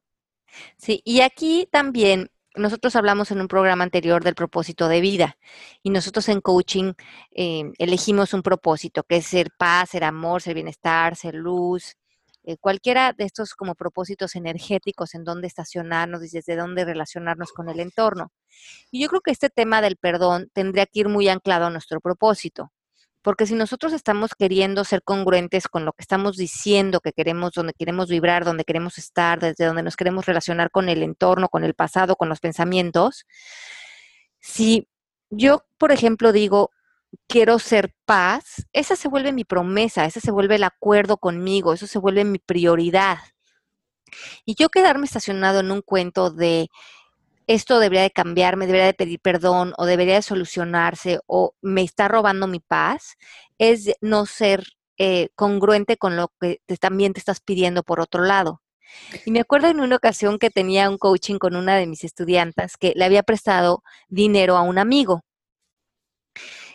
[0.77, 5.37] Sí, y aquí también nosotros hablamos en un programa anterior del propósito de vida
[5.83, 6.93] y nosotros en coaching
[7.31, 11.95] eh, elegimos un propósito que es ser paz, ser amor, ser bienestar, ser luz,
[12.47, 17.69] eh, cualquiera de estos como propósitos energéticos en dónde estacionarnos y desde dónde relacionarnos con
[17.69, 18.31] el entorno.
[18.91, 21.99] Y yo creo que este tema del perdón tendría que ir muy anclado a nuestro
[22.01, 22.71] propósito.
[23.25, 27.73] Porque si nosotros estamos queriendo ser congruentes con lo que estamos diciendo que queremos, donde
[27.73, 31.73] queremos vibrar, donde queremos estar, desde donde nos queremos relacionar con el entorno, con el
[31.73, 33.25] pasado, con los pensamientos,
[34.39, 34.87] si
[35.31, 36.69] yo, por ejemplo, digo,
[37.27, 41.87] quiero ser paz, esa se vuelve mi promesa, ese se vuelve el acuerdo conmigo, eso
[41.87, 43.17] se vuelve mi prioridad.
[44.45, 46.69] Y yo quedarme estacionado en un cuento de
[47.47, 52.07] esto debería de cambiarme, debería de pedir perdón o debería de solucionarse o me está
[52.07, 53.15] robando mi paz,
[53.57, 54.63] es no ser
[54.97, 58.61] eh, congruente con lo que también te estás pidiendo por otro lado.
[59.25, 62.77] Y me acuerdo en una ocasión que tenía un coaching con una de mis estudiantes
[62.77, 65.23] que le había prestado dinero a un amigo.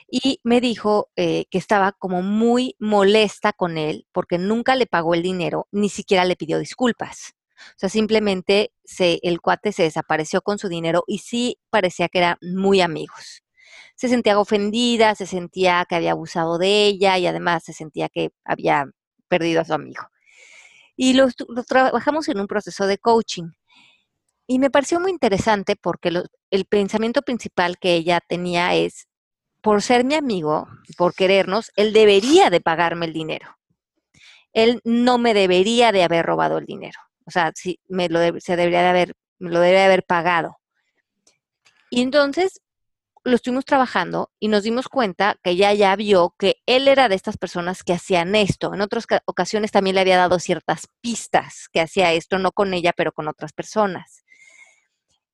[0.08, 5.14] Y me dijo eh, que estaba como muy molesta con él porque nunca le pagó
[5.14, 7.34] el dinero, ni siquiera le pidió disculpas.
[7.70, 12.18] O sea, simplemente se, el cuate se desapareció con su dinero y sí parecía que
[12.18, 13.42] eran muy amigos.
[13.96, 18.30] Se sentía ofendida, se sentía que había abusado de ella y además se sentía que
[18.44, 18.86] había
[19.28, 20.02] perdido a su amigo.
[20.96, 21.28] Y lo,
[21.66, 23.50] trabajamos en un proceso de coaching.
[24.46, 26.10] Y me pareció muy interesante porque
[26.50, 29.06] el pensamiento principal que ella tenía es,
[29.62, 33.56] por ser mi amigo, por querernos, él debería de pagarme el dinero.
[34.52, 36.98] Él no me debería de haber robado el dinero.
[37.30, 40.56] O sea, sí, me lo se debería de haber, lo debería de haber pagado.
[41.90, 42.60] Y entonces
[43.22, 47.14] lo estuvimos trabajando y nos dimos cuenta que ella ya vio que él era de
[47.14, 48.74] estas personas que hacían esto.
[48.74, 52.92] En otras ocasiones también le había dado ciertas pistas que hacía esto, no con ella,
[52.96, 54.24] pero con otras personas.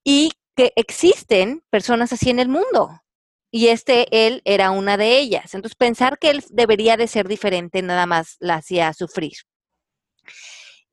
[0.05, 3.03] Y que existen personas así en el mundo.
[3.51, 5.55] Y este, él era una de ellas.
[5.55, 9.33] Entonces, pensar que él debería de ser diferente nada más la hacía sufrir.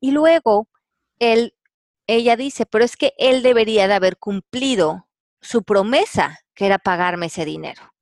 [0.00, 0.68] Y luego
[1.18, 1.54] él,
[2.06, 5.08] ella dice, pero es que él debería de haber cumplido
[5.40, 7.94] su promesa, que era pagarme ese dinero.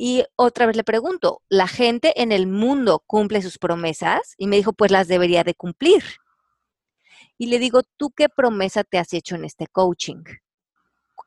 [0.00, 4.34] Y otra vez le pregunto, ¿la gente en el mundo cumple sus promesas?
[4.36, 6.04] Y me dijo, pues las debería de cumplir.
[7.36, 10.22] Y le digo, ¿tú qué promesa te has hecho en este coaching?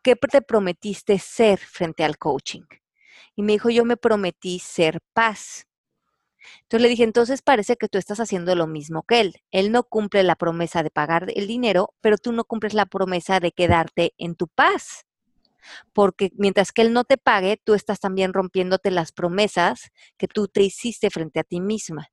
[0.04, 2.63] ¿Qué te prometiste ser frente al coaching?
[3.36, 5.67] Y me dijo, yo me prometí ser paz.
[6.63, 9.36] Entonces le dije, entonces parece que tú estás haciendo lo mismo que él.
[9.51, 13.39] Él no cumple la promesa de pagar el dinero, pero tú no cumples la promesa
[13.39, 15.06] de quedarte en tu paz.
[15.93, 20.47] Porque mientras que él no te pague, tú estás también rompiéndote las promesas que tú
[20.47, 22.10] te hiciste frente a ti misma.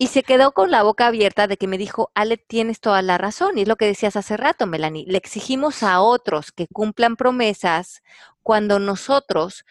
[0.00, 3.18] Y se quedó con la boca abierta de que me dijo, Ale, tienes toda la
[3.18, 3.58] razón.
[3.58, 5.04] Y es lo que decías hace rato, Melanie.
[5.08, 8.02] Le exigimos a otros que cumplan promesas
[8.44, 9.64] cuando nosotros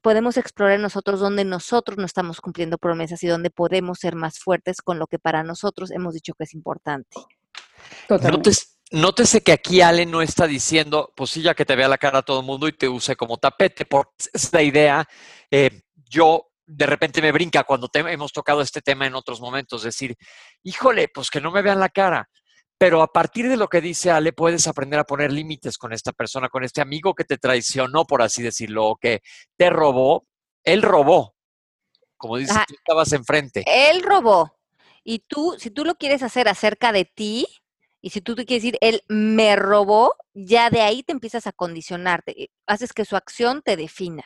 [0.00, 4.82] podemos explorar nosotros donde nosotros no estamos cumpliendo promesas y donde podemos ser más fuertes
[4.82, 7.16] con lo que para nosotros hemos dicho que es importante.
[8.90, 12.20] Nótese, que aquí Ale no está diciendo, pues sí, ya que te vea la cara
[12.20, 15.06] a todo el mundo y te use como tapete, porque es la idea.
[15.50, 20.16] Eh, yo de repente me brinca cuando hemos tocado este tema en otros momentos, decir,
[20.62, 22.28] híjole, pues que no me vean la cara.
[22.78, 26.12] Pero a partir de lo que dice Ale, puedes aprender a poner límites con esta
[26.12, 29.20] persona, con este amigo que te traicionó, por así decirlo, o que
[29.56, 30.26] te robó.
[30.62, 31.34] Él robó.
[32.16, 33.64] Como dices, tú estabas enfrente.
[33.66, 34.56] Él robó.
[35.02, 37.46] Y tú, si tú lo quieres hacer acerca de ti,
[38.00, 41.52] y si tú te quieres decir, él me robó, ya de ahí te empiezas a
[41.52, 44.24] condicionarte, eh, haces que su acción te defina.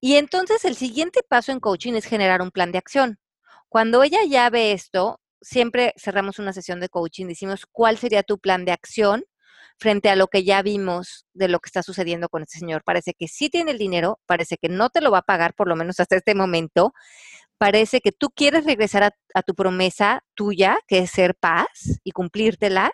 [0.00, 3.18] Y entonces el siguiente paso en coaching es generar un plan de acción.
[3.68, 8.38] Cuando ella ya ve esto, siempre cerramos una sesión de coaching, decimos cuál sería tu
[8.38, 9.24] plan de acción
[9.78, 12.82] frente a lo que ya vimos de lo que está sucediendo con este señor.
[12.84, 15.68] Parece que sí tiene el dinero, parece que no te lo va a pagar, por
[15.68, 16.92] lo menos hasta este momento.
[17.58, 22.92] Parece que tú quieres regresar a, tu promesa tuya, que es ser paz y cumplírtela.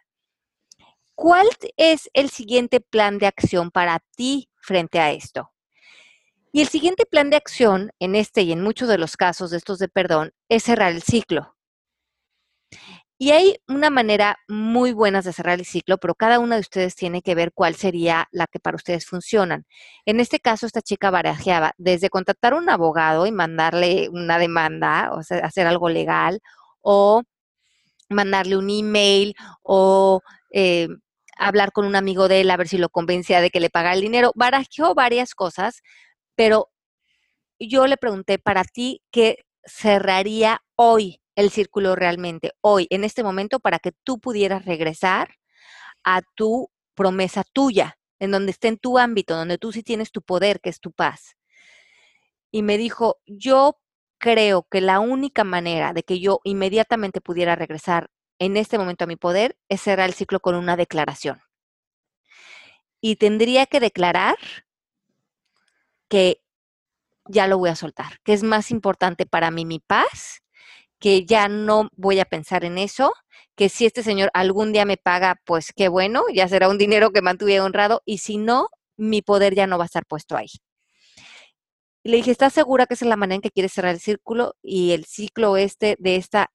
[1.15, 5.51] ¿cuál es el siguiente plan de acción para ti frente a esto?
[6.53, 9.57] Y el siguiente plan de acción, en este y en muchos de los casos de
[9.57, 11.57] estos de perdón, es cerrar el ciclo.
[13.25, 16.95] Y hay una manera muy buena de cerrar el ciclo, pero cada una de ustedes
[16.95, 19.65] tiene que ver cuál sería la que para ustedes funcionan.
[20.05, 25.11] En este caso, esta chica barajeaba desde contratar a un abogado y mandarle una demanda,
[25.15, 26.41] o sea, hacer algo legal,
[26.83, 27.23] o
[28.11, 30.89] mandarle un email, o eh,
[31.39, 33.95] hablar con un amigo de él a ver si lo convencía de que le pagara
[33.95, 34.33] el dinero.
[34.35, 35.81] Barajeó varias cosas,
[36.37, 36.69] pero
[37.59, 43.61] yo le pregunté para ti qué cerraría hoy el círculo realmente hoy, en este momento,
[43.61, 45.37] para que tú pudieras regresar
[46.05, 50.23] a tu promesa tuya, en donde esté en tu ámbito, donde tú sí tienes tu
[50.23, 51.37] poder, que es tu paz.
[52.51, 53.81] Y me dijo, yo
[54.19, 59.07] creo que la única manera de que yo inmediatamente pudiera regresar en este momento a
[59.07, 61.41] mi poder es cerrar el ciclo con una declaración.
[63.01, 64.37] Y tendría que declarar
[66.09, 66.43] que
[67.27, 70.44] ya lo voy a soltar, que es más importante para mí mi paz
[70.99, 73.13] que ya no voy a pensar en eso,
[73.57, 77.11] que si este señor algún día me paga, pues qué bueno, ya será un dinero
[77.13, 80.49] que mantuve honrado, y si no, mi poder ya no va a estar puesto ahí.
[82.05, 84.55] le dije, ¿estás segura que esa es la manera en que quieres cerrar el círculo?
[84.63, 86.51] Y el ciclo este de esta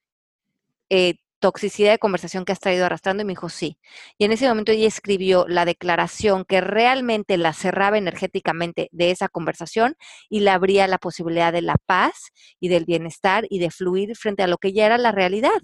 [0.89, 3.77] eh, toxicidad de conversación que has traído arrastrando y me dijo sí.
[4.17, 9.29] Y en ese momento ella escribió la declaración que realmente la cerraba energéticamente de esa
[9.29, 9.95] conversación
[10.29, 14.43] y le abría la posibilidad de la paz y del bienestar y de fluir frente
[14.43, 15.59] a lo que ya era la realidad.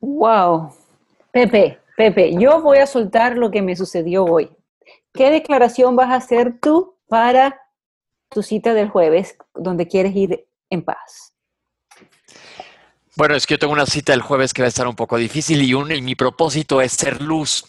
[0.00, 0.72] Wow.
[1.32, 4.50] Pepe, Pepe, yo voy a soltar lo que me sucedió hoy.
[5.12, 7.60] ¿Qué declaración vas a hacer tú para
[8.30, 11.29] tu cita del jueves donde quieres ir en paz?
[13.20, 15.18] Bueno, es que yo tengo una cita el jueves que va a estar un poco
[15.18, 17.66] difícil y, un, y mi propósito es ser luz.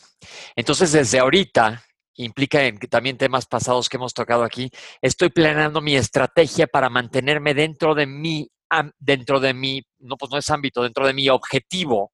[0.56, 1.84] Entonces, desde ahorita,
[2.16, 7.54] implica en también temas pasados que hemos tocado aquí, estoy planeando mi estrategia para mantenerme
[7.54, 8.50] dentro de mi,
[8.98, 12.14] dentro de mi, no, pues no es ámbito, dentro de mi objetivo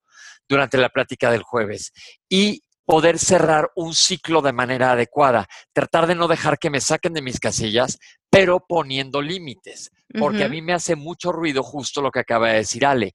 [0.50, 1.94] durante la plática del jueves.
[2.28, 7.14] Y poder cerrar un ciclo de manera adecuada, tratar de no dejar que me saquen
[7.14, 8.00] de mis casillas,
[8.32, 12.58] pero poniendo límites, porque a mí me hace mucho ruido justo lo que acaba de
[12.58, 13.14] decir Ale.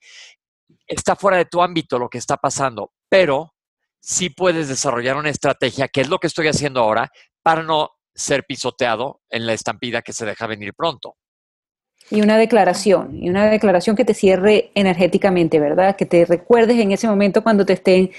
[0.87, 3.55] Está fuera de tu ámbito lo que está pasando, pero
[4.00, 7.11] sí puedes desarrollar una estrategia, que es lo que estoy haciendo ahora,
[7.42, 11.16] para no ser pisoteado en la estampida que se deja venir pronto.
[12.11, 15.96] Y una declaración, y una declaración que te cierre energéticamente, ¿verdad?
[15.96, 18.11] Que te recuerdes en ese momento cuando te estén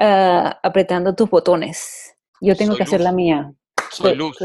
[0.00, 2.14] Ah, apretando tus botones.
[2.40, 3.52] Yo tengo que hacer la mía.
[3.90, 4.38] Soy luz.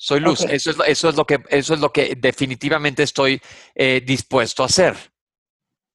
[0.00, 0.42] Soy luz.
[0.42, 3.40] Eso, es, eso, es lo que, eso es lo que definitivamente estoy
[3.74, 4.96] eh, dispuesto a hacer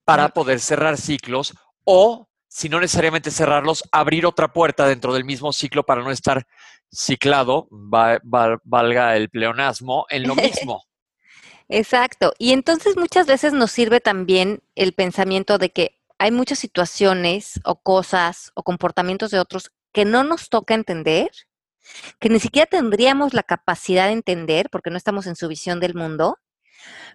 [0.06, 1.54] para poder cerrar ciclos
[1.86, 6.46] o, si no necesariamente cerrarlos, abrir otra puerta dentro del mismo ciclo para no estar
[6.92, 10.84] ciclado, valga el pleonasmo, en lo mismo.
[11.70, 12.34] Exacto.
[12.38, 17.82] Y entonces muchas veces nos sirve también el pensamiento de que hay muchas situaciones o
[17.82, 21.32] cosas o comportamientos de otros que no nos toca entender,
[22.20, 25.96] que ni siquiera tendríamos la capacidad de entender porque no estamos en su visión del
[25.96, 26.38] mundo,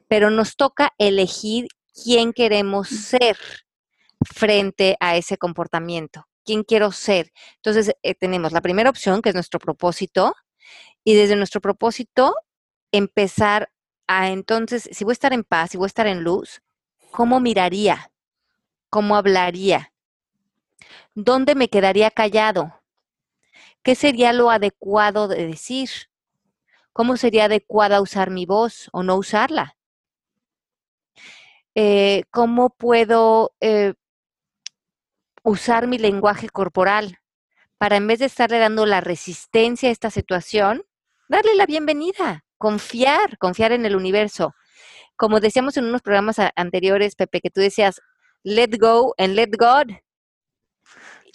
[0.09, 1.69] pero nos toca elegir
[2.05, 3.37] quién queremos ser
[4.25, 7.33] frente a ese comportamiento, quién quiero ser.
[7.57, 10.35] Entonces, eh, tenemos la primera opción, que es nuestro propósito,
[11.05, 12.35] y desde nuestro propósito
[12.93, 13.71] empezar
[14.07, 16.63] a entonces, si voy a estar en paz, si voy a estar en luz,
[17.11, 18.11] ¿cómo miraría?
[18.91, 19.93] ¿Cómo hablaría?
[21.15, 22.78] ¿Dónde me quedaría callado?
[23.83, 25.91] ¿Qué sería lo adecuado de decir?
[26.93, 29.77] ¿Cómo sería adecuada usar mi voz o no usarla?
[31.75, 33.95] Eh, ¿Cómo puedo eh,
[35.45, 37.19] usar mi lenguaje corporal
[37.79, 40.83] para en vez de estarle dando la resistencia a esta situación,
[41.29, 44.55] darle la bienvenida, confiar, confiar en el universo?
[45.17, 48.01] Como decíamos en unos programas anteriores, Pepe, que tú decías,
[48.43, 49.93] let go and let God.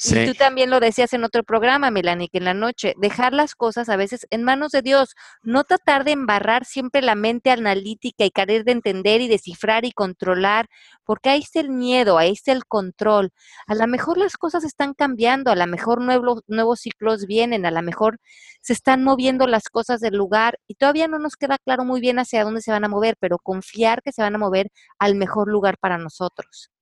[0.06, 3.56] Y tú también lo decías en otro programa, Melanie, que en la noche, dejar las
[3.56, 8.26] cosas a veces en manos de Dios, no tratar de embarrar siempre la mente analítica
[8.26, 10.68] y querer de entender y descifrar y controlar,
[11.06, 13.32] porque ahí está el miedo, ahí está el control.
[13.68, 17.72] A lo mejor las cosas están cambiando, a lo mejor nuevos, nuevos ciclos vienen, a
[17.72, 18.20] lo mejor
[18.62, 22.20] se están moviendo las cosas del lugar y todavía no nos queda claro muy bien
[22.20, 24.70] hacia dónde se van a mover, pero confiar que se van a mover
[25.00, 26.73] al mejor lugar para nosotros.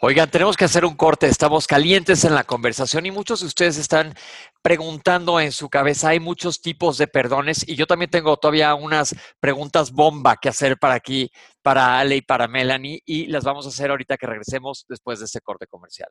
[0.00, 3.76] Oigan, tenemos que hacer un corte, estamos calientes en la conversación y muchos de ustedes
[3.76, 4.14] están
[4.62, 9.14] preguntando en su cabeza, hay muchos tipos de perdones y yo también tengo todavía unas
[9.40, 11.30] preguntas bomba que hacer para aquí,
[11.62, 15.26] para Ale y para Melanie y las vamos a hacer ahorita que regresemos después de
[15.26, 16.10] este corte comercial.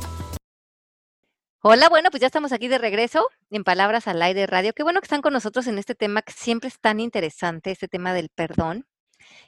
[1.65, 4.73] Hola, bueno, pues ya estamos aquí de regreso en Palabras al Aire Radio.
[4.73, 7.89] Qué bueno que están con nosotros en este tema que siempre es tan interesante, este
[7.89, 8.87] tema del perdón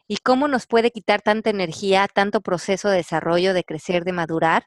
[0.07, 4.67] y cómo nos puede quitar tanta energía, tanto proceso de desarrollo, de crecer, de madurar.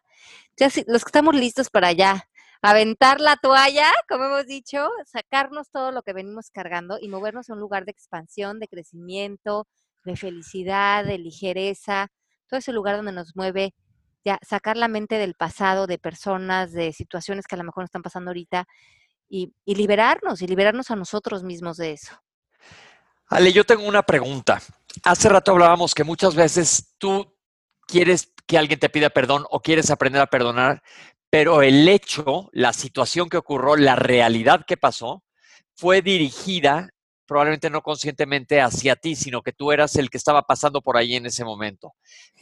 [0.57, 2.26] Ya los que estamos listos para allá,
[2.61, 7.53] aventar la toalla, como hemos dicho, sacarnos todo lo que venimos cargando y movernos a
[7.53, 9.67] un lugar de expansión, de crecimiento,
[10.03, 12.07] de felicidad, de ligereza,
[12.47, 13.73] todo ese lugar donde nos mueve
[14.23, 18.01] ya sacar la mente del pasado, de personas, de situaciones que a lo mejor están
[18.01, 18.65] pasando ahorita
[19.29, 22.21] y, liberarnos y liberarnos a nosotros mismos de eso.
[23.27, 24.61] Ale, yo tengo una pregunta.
[25.03, 27.35] Hace rato hablábamos que muchas veces tú
[27.87, 30.81] quieres que alguien te pida perdón o quieres aprender a perdonar,
[31.29, 35.23] pero el hecho, la situación que ocurrió, la realidad que pasó,
[35.75, 36.89] fue dirigida
[37.27, 41.15] probablemente no conscientemente hacia ti, sino que tú eras el que estaba pasando por ahí
[41.15, 41.93] en ese momento.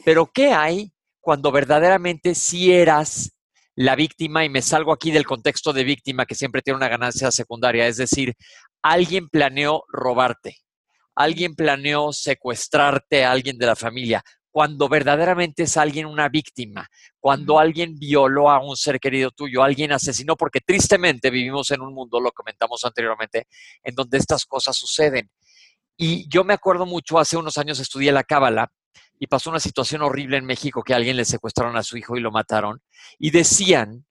[0.04, 3.36] Pero ¿qué hay cuando verdaderamente sí eras
[3.74, 7.30] la víctima y me salgo aquí del contexto de víctima que siempre tiene una ganancia
[7.30, 8.34] secundaria, es decir,
[8.80, 10.58] alguien planeó robarte,
[11.14, 14.22] alguien planeó secuestrarte a alguien de la familia,
[14.56, 16.88] cuando verdaderamente es alguien una víctima,
[17.20, 21.92] cuando alguien violó a un ser querido tuyo, alguien asesinó, porque tristemente vivimos en un
[21.92, 23.48] mundo, lo comentamos anteriormente,
[23.82, 25.30] en donde estas cosas suceden.
[25.98, 28.72] Y yo me acuerdo mucho, hace unos años estudié la Cábala
[29.18, 32.20] y pasó una situación horrible en México que alguien le secuestraron a su hijo y
[32.20, 32.80] lo mataron.
[33.18, 34.05] Y decían,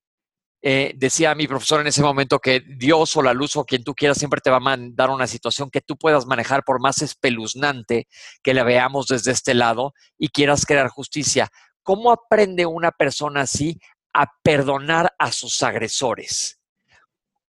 [0.68, 3.94] eh, decía mi profesor en ese momento que Dios o la luz o quien tú
[3.94, 8.08] quieras siempre te va a mandar una situación que tú puedas manejar por más espeluznante
[8.42, 11.52] que la veamos desde este lado y quieras crear justicia.
[11.84, 13.78] ¿Cómo aprende una persona así
[14.12, 16.58] a perdonar a sus agresores?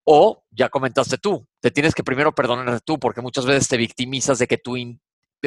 [0.03, 4.39] O, ya comentaste tú, te tienes que primero perdonar tú porque muchas veces te victimizas
[4.39, 4.75] de que tú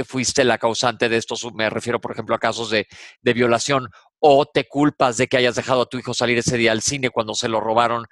[0.05, 2.87] fuiste la causante de esto, me refiero por ejemplo a casos de,
[3.23, 3.91] violación,
[4.21, 7.11] o te culpas de que hayas dejado a tu hijo salir ese día al cine
[7.11, 8.07] cuando se lo robaron.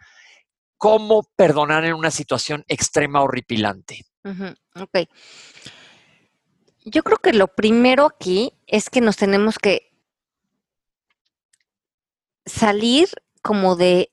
[0.77, 4.05] ¿Cómo perdonar en una situación extrema horripilante?
[4.75, 5.09] ok.
[6.85, 9.93] Yo creo que lo primero aquí es que nos tenemos que
[12.45, 13.09] salir
[13.43, 14.13] como de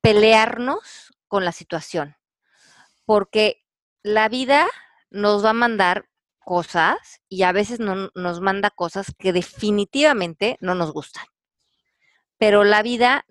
[0.00, 2.16] pelearnos con la situación,
[3.04, 3.64] porque
[4.02, 4.68] la vida
[5.10, 6.08] nos va a mandar
[6.46, 11.26] cosas y a veces no, nos manda cosas que definitivamente no nos gustan.
[12.38, 13.26] Pero la vida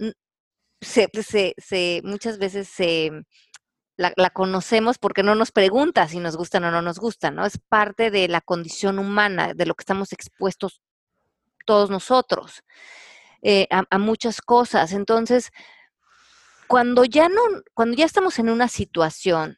[0.81, 1.09] se,
[1.57, 3.11] se, muchas veces se,
[3.95, 7.45] la, la, conocemos porque no nos pregunta si nos gustan o no nos gustan, ¿no?
[7.45, 10.81] Es parte de la condición humana, de lo que estamos expuestos
[11.65, 12.63] todos nosotros,
[13.41, 14.91] eh, a, a, muchas cosas.
[14.91, 15.51] Entonces,
[16.67, 17.41] cuando ya no,
[17.73, 19.57] cuando ya estamos en una situación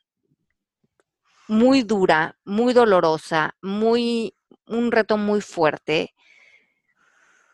[1.47, 4.35] muy dura, muy dolorosa, muy,
[4.65, 6.13] un reto muy fuerte,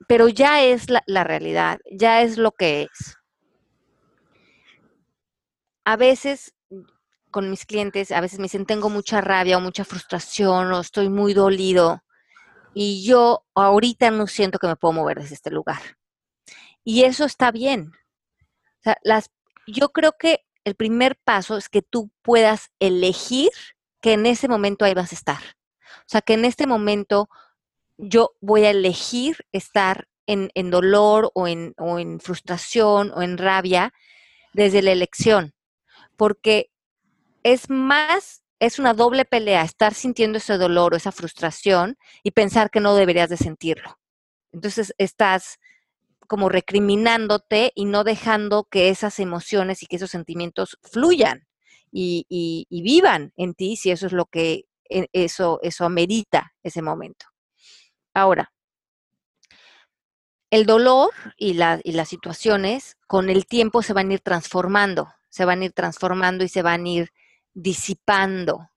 [0.07, 3.17] pero ya es la, realidad, ya es lo que es.
[5.85, 6.55] A veces
[7.31, 11.09] con mis clientes, a veces me dicen, tengo mucha rabia o mucha frustración o estoy
[11.09, 12.03] muy dolido
[12.75, 15.81] y yo ahorita no siento que me puedo mover desde este lugar.
[16.83, 17.91] Y eso está bien.
[19.67, 23.51] Yo creo que el primer paso es que tú puedas elegir
[24.03, 25.41] que en ese momento ahí vas a estar.
[25.99, 27.29] O sea, que en este momento
[27.97, 33.93] yo voy a elegir estar en, dolor o en, o en frustración o en rabia
[34.51, 35.53] desde la elección,
[36.17, 36.69] porque
[37.43, 42.71] es más, es una doble pelea estar sintiendo ese dolor o esa frustración y pensar
[42.71, 43.99] que no deberías de sentirlo.
[44.51, 45.59] Entonces estás
[46.27, 51.47] como recriminándote y no dejando que esas emociones y que esos sentimientos fluyan
[51.93, 57.27] y, vivan en ti si eso es lo que e, eso, eso amerita ese momento.
[58.13, 58.51] Ahora,
[60.49, 61.51] el dolor y,
[61.83, 65.73] y, las situaciones con el tiempo se van a ir transformando, se van a ir
[65.73, 67.09] transformando y se van a ir
[67.53, 68.69] disipando.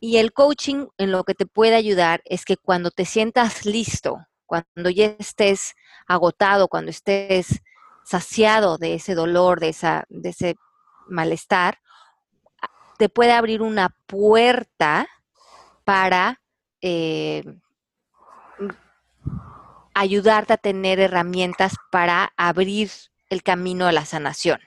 [0.00, 4.26] Y el coaching en lo que te puede ayudar es que cuando te sientas listo,
[4.46, 5.74] cuando ya estés
[6.06, 7.60] agotado, cuando estés
[8.04, 10.56] saciado de ese dolor, de, esa, de ese
[11.10, 11.78] malestar,
[12.98, 15.08] te puede abrir una puerta
[15.84, 16.40] para
[16.82, 17.44] eh,
[19.94, 22.90] ayudarte a tener herramientas para abrir
[23.28, 24.60] el camino a la sanación.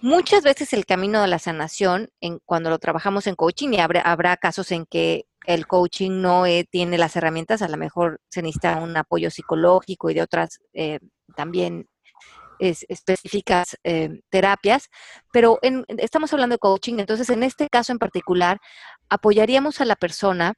[0.00, 4.36] Muchas veces el camino de la sanación, en, cuando lo trabajamos en coaching, y habrá,
[4.36, 8.76] casos en que el coaching no eh, tiene las herramientas, a lo mejor se necesita
[8.78, 11.00] un apoyo psicológico y de otras eh,
[11.34, 11.88] también
[12.58, 14.88] específicas eh, terapias,
[15.32, 15.58] pero
[15.98, 18.58] estamos hablando de coaching, entonces en este caso en particular,
[19.08, 20.54] apoyaríamos a la persona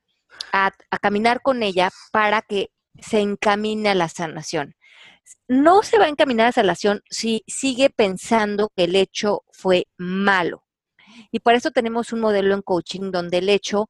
[0.53, 2.71] a, a caminar con ella para que
[3.01, 4.75] se encamine a la sanación.
[5.47, 9.87] No se va a encaminar a la sanación si sigue pensando que el hecho fue
[9.97, 10.65] malo.
[11.31, 13.89] Y por eso tenemos un modelo en coaching donde el hecho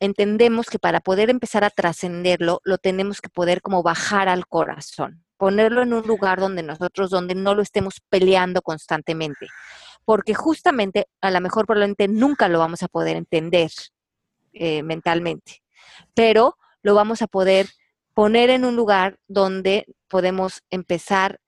[0.00, 5.24] entendemos que para poder empezar a trascenderlo, lo tenemos que poder como bajar al corazón,
[5.36, 9.46] ponerlo en un lugar donde nosotros, donde no lo estemos peleando constantemente.
[10.04, 13.70] Porque justamente, a lo mejor probablemente nunca lo vamos a poder entender
[14.52, 15.62] eh, mentalmente,
[16.14, 17.68] pero lo vamos a poder
[18.14, 21.40] poner en un lugar donde podemos empezar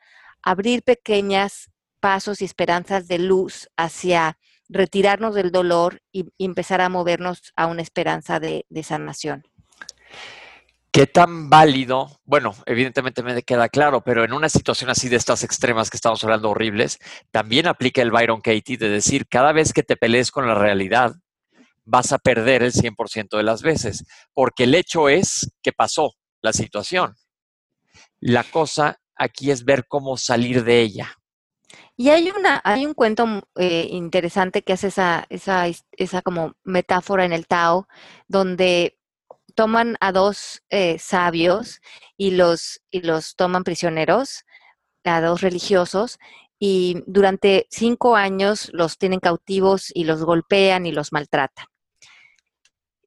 [0.42, 1.70] a abrir pequeños
[2.00, 7.82] pasos y esperanzas de luz hacia retirarnos del dolor y, empezar a movernos a una
[7.82, 9.44] esperanza de, sanación.
[10.90, 12.20] ¿Qué tan válido?
[12.24, 16.22] Bueno, evidentemente me queda claro, pero en una situación así de estas extremas que estamos
[16.24, 16.98] hablando horribles,
[17.30, 21.14] también aplica el Byron Katie de decir, cada vez que te pelees con la realidad,
[21.84, 26.52] vas a perder el 100% de las veces, porque el hecho es que pasó la
[26.52, 27.14] situación.
[28.20, 31.14] La cosa aquí es ver cómo salir de ella.
[31.96, 33.26] Y hay una, hay un cuento
[33.56, 37.88] eh, interesante que hace esa, esa, esa, como metáfora en el Tao,
[38.28, 38.97] donde
[39.58, 41.80] toman a dos eh, sabios
[42.16, 44.44] y los, y los toman prisioneros,
[45.02, 46.20] a dos religiosos,
[46.60, 51.66] y durante cinco años los tienen cautivos y los golpean y los maltratan.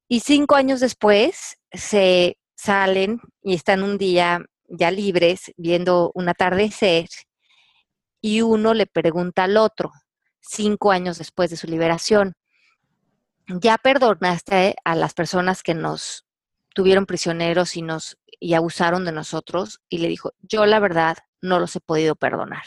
[0.09, 7.07] Y cinco años después se salen y están un día ya libres viendo un atardecer
[8.19, 9.93] y uno le pregunta al otro,
[10.41, 12.33] cinco años después de su liberación,
[13.47, 16.25] ¿ya perdonaste a las personas que nos
[16.73, 19.81] tuvieron prisioneros y nos y abusaron de nosotros?
[19.89, 22.63] Y le dijo, yo la verdad no los he podido perdonar.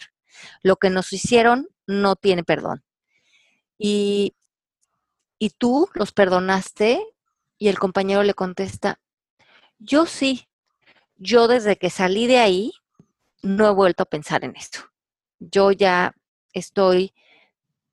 [0.63, 2.85] Lo que nos hicieron no tiene perdón.
[3.79, 4.35] Y,
[5.39, 7.05] y tú los perdonaste
[7.59, 9.01] y el compañero le contesta,
[9.79, 10.49] yo sí,
[11.17, 12.73] yo desde que salí de ahí
[13.43, 14.95] no he vuelto a pensar en esto
[15.51, 16.15] yo ya
[16.53, 17.15] estoy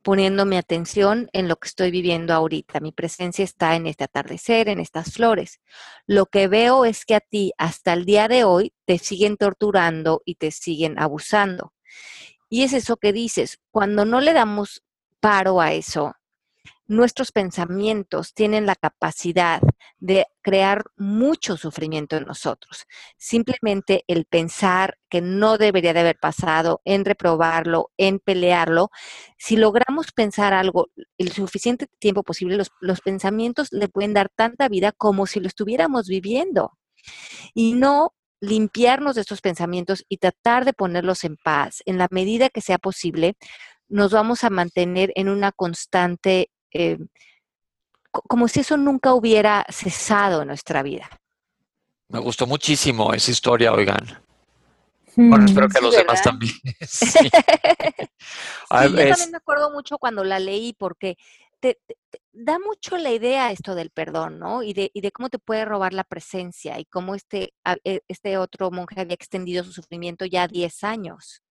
[0.02, 2.80] poniendo mi atención en lo que estoy viviendo ahorita.
[2.80, 5.60] Mi presencia está en este atardecer, en estas flores.
[6.08, 10.22] Lo que veo es que a ti hasta el día de hoy te siguen torturando
[10.26, 11.74] y te siguen abusando.
[12.50, 14.84] Y es eso que dices, cuando no le damos
[15.20, 16.16] paro a eso,
[16.88, 19.62] nuestros pensamientos tienen la capacidad
[20.02, 22.86] de crear mucho sufrimiento en nosotros.
[23.18, 28.90] Simplemente el pensar que no debería de haber pasado, en reprobarlo, en pelearlo,
[29.38, 34.68] si logramos pensar algo el suficiente tiempo posible, los, los pensamientos le pueden dar tanta
[34.68, 36.72] vida como si lo estuviéramos viviendo.
[37.54, 42.50] Y no limpiarnos de estos pensamientos y tratar de ponerlos en paz en la medida
[42.50, 43.36] que sea posible,
[43.88, 46.98] nos vamos a mantener en una constante eh,
[48.12, 51.10] como si eso nunca hubiera cesado en nuestra vida.
[52.10, 54.06] Me gustó muchísimo esa historia, oigan.
[55.16, 56.54] Bueno, espero que los demás también.
[56.82, 57.30] sí.
[57.30, 57.30] yo
[58.70, 61.18] también me acuerdo mucho cuando la leí porque
[61.60, 61.80] te,
[62.34, 64.64] da mucho la idea esto del perdón, ¿no?
[64.64, 67.54] Y de, y de cómo te puede robar la presencia y cómo este,
[67.84, 71.44] e, este otro monje había extendido su sufrimiento ya 10 años.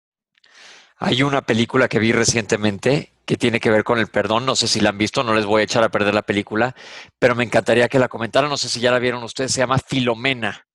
[1.02, 4.44] Hay una película que vi recientemente que tiene que ver con el perdón.
[4.44, 6.76] No sé si la han visto, no les voy a echar a perder la película,
[7.18, 8.50] pero me encantaría que la comentaran.
[8.50, 10.66] No sé si ya la vieron ustedes, se llama Filomena,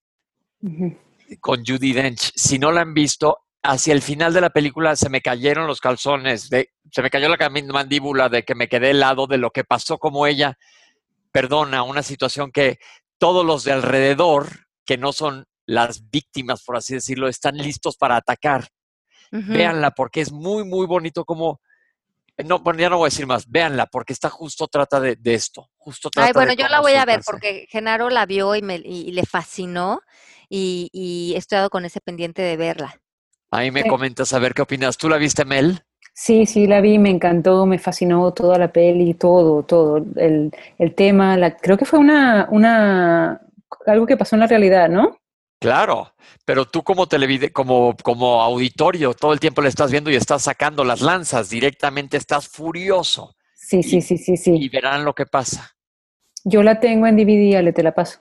[1.40, 2.32] con Judy Dench.
[2.36, 5.80] Si no la han visto, hacia el final de la película se me cayeron los
[5.80, 10.00] calzones, se me cayó la mandíbula de que me quedé helado de lo que pasó
[10.00, 10.58] como ella
[11.32, 12.80] perdona una situación que
[13.20, 14.48] todos los de alrededor,
[14.86, 18.70] que no son las víctimas, por así decirlo, están listos para atacar
[19.48, 21.60] véanla porque es muy, muy bonito como...
[22.46, 25.70] No, bueno, ya no voy a decir más, véanla porque está justo trata de, esto.
[25.78, 28.76] Justo trata Ay, bueno, yo la voy a ver porque Genaro la vio y, me,
[28.76, 30.02] y, le fascinó
[30.50, 33.00] y, y, he estado con ese pendiente de verla.
[33.52, 34.98] Ahí me comentas a ver qué opinas.
[34.98, 35.82] ¿Tú la viste, Mel?
[36.18, 39.98] Sí, sí, la vi, me encantó, me fascinó toda la peli, todo, todo.
[40.16, 43.42] El, el tema, la, creo que fue una, una,
[43.86, 45.18] algo que pasó en la realidad, ¿no?
[45.66, 46.14] Claro,
[46.46, 50.44] pero tú como televide, como, como auditorio, todo el tiempo le estás viendo y estás
[50.44, 53.36] sacando las lanzas directamente, estás furioso.
[53.56, 54.56] Sí, sí, sí, sí, sí.
[54.56, 55.76] Y verán lo que pasa.
[56.44, 58.20] Yo la tengo en DVD, Ale, te la paso.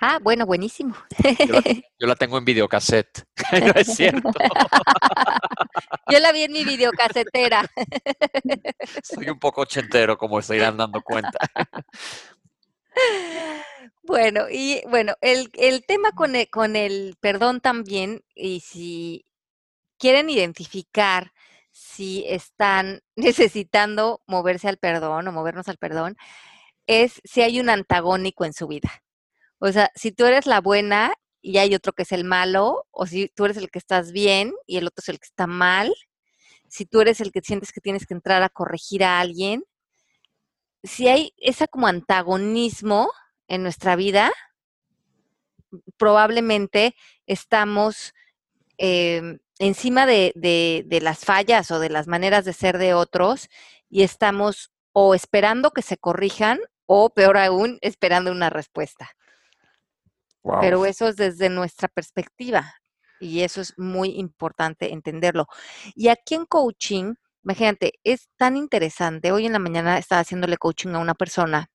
[0.00, 0.96] Ah, bueno, buenísimo.
[1.22, 1.62] Yo la,
[2.00, 3.22] yo la tengo en videocassette.
[3.52, 4.30] no es cierto.
[6.10, 7.64] Yo la vi en mi videocasetera.
[9.02, 11.38] Soy un poco ochentero, como se irán dando cuenta.
[14.02, 19.26] Bueno, y bueno, el, el tema con el, con el perdón también, y si
[19.98, 21.32] quieren identificar
[21.72, 26.16] si están necesitando moverse al perdón o movernos al perdón,
[26.86, 29.02] es si hay un antagónico en su vida.
[29.58, 33.06] O sea, si tú eres la buena y hay otro que es el malo, o
[33.06, 35.94] si tú eres el que estás bien y el otro es el que está mal,
[36.68, 39.64] si tú eres el que sientes que tienes que entrar a corregir a alguien,
[40.82, 43.10] si hay ese como antagonismo
[43.48, 44.32] en nuestra vida,
[45.96, 46.94] probablemente
[47.26, 48.14] estamos
[48.78, 53.48] eh, encima de, de, de, las fallas o de las maneras de ser de otros
[53.88, 59.10] y estamos o esperando que se corrijan o peor aún, esperando una respuesta.
[60.42, 60.60] Wow.
[60.60, 62.74] Pero eso es desde nuestra perspectiva
[63.20, 65.46] y eso es muy importante entenderlo.
[65.94, 69.32] Y aquí en coaching, imagínate, es tan interesante.
[69.32, 71.70] Hoy en la mañana estaba haciéndole coaching a una persona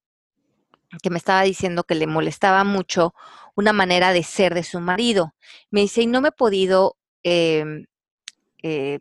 [1.02, 3.14] que me estaba diciendo que le molestaba mucho
[3.56, 5.36] una manera de ser de su marido.
[5.72, 7.86] Me dice, y no me he podido eh,
[8.64, 9.00] eh,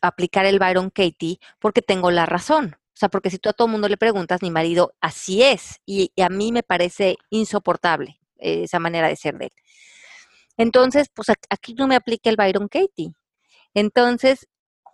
[0.00, 2.76] aplicar el Byron Katie porque tengo la razón.
[2.94, 5.80] O sea, porque si tú a todo mundo le preguntas, mi marido así es.
[5.86, 9.52] Y, y a mí me parece insoportable eh, esa manera de ser de él.
[10.56, 13.12] Entonces, pues aquí no me aplica el Byron Katie.
[13.74, 14.48] Entonces,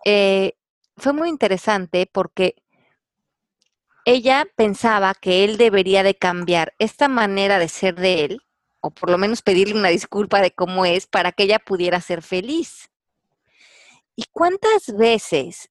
[0.05, 0.53] eh,
[0.97, 2.55] fue muy interesante porque
[4.05, 8.41] ella pensaba que él debería de cambiar esta manera de ser de él,
[8.79, 12.21] o por lo menos pedirle una disculpa de cómo es, para que ella pudiera ser
[12.21, 12.89] feliz.
[14.15, 15.69] ¿Y cuántas veces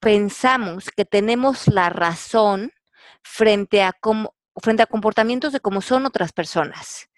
[0.00, 2.72] pensamos que tenemos la razón
[3.22, 7.08] frente a cómo, frente a comportamientos de cómo son otras personas.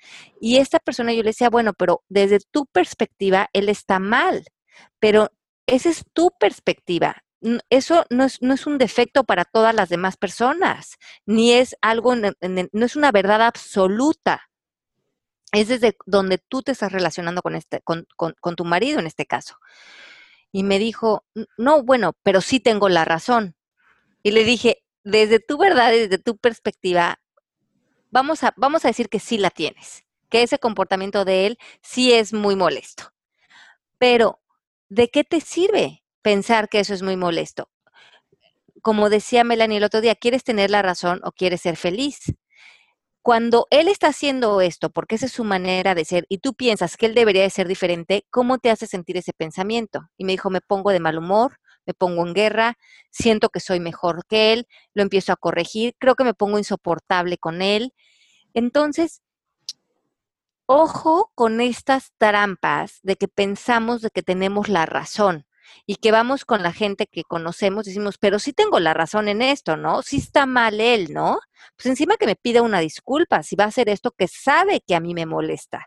[0.40, 4.44] Y esta persona yo le decía, bueno, pero desde tu perspectiva, él está mal,
[4.98, 5.30] pero
[5.66, 7.22] esa es tu perspectiva.
[7.70, 12.16] Eso no es, no es un defecto para todas las demás personas, ni es algo,
[12.16, 12.32] no
[12.84, 14.50] es una verdad absoluta.
[15.52, 19.24] Es desde donde tú te estás relacionando con, este, con, con, tu marido en este
[19.24, 19.56] caso.
[20.52, 21.24] Y me dijo,
[21.56, 23.54] no, bueno, pero sí tengo la razón.
[24.22, 27.20] Y le dije, desde tu verdad, desde tu perspectiva,
[28.10, 32.12] vamos a, vamos a decir que sí la tienes, que ese comportamiento de él sí
[32.12, 33.12] es muy molesto.
[33.98, 34.40] Pero,
[34.88, 37.70] ¿de qué te sirve pensar que eso es muy molesto?
[38.82, 42.34] Como decía Melanie el otro día, ¿quieres tener la razón o quieres ser feliz?
[43.22, 46.98] Cuando él está haciendo esto, porque esa es su manera de ser, y tú piensas
[46.98, 50.10] que él debería de ser diferente, ¿cómo te hace sentir ese pensamiento?
[50.18, 52.76] Y me dijo, me pongo de mal humor, me pongo en guerra,
[53.10, 57.38] siento que soy mejor que él, lo empiezo a corregir, creo que me pongo insoportable
[57.38, 57.94] con él.
[58.52, 59.22] Entonces,
[60.66, 65.47] ojo con estas trampas de que pensamos de que tenemos la razón
[65.86, 69.42] y que vamos con la gente que conocemos, decimos, pero sí tengo la razón en
[69.42, 70.02] esto, ¿no?
[70.02, 71.38] Sí está mal él, ¿no?
[71.76, 74.94] Pues encima que me pida una disculpa, si va a hacer esto que sabe que
[74.94, 75.86] a mí me molesta.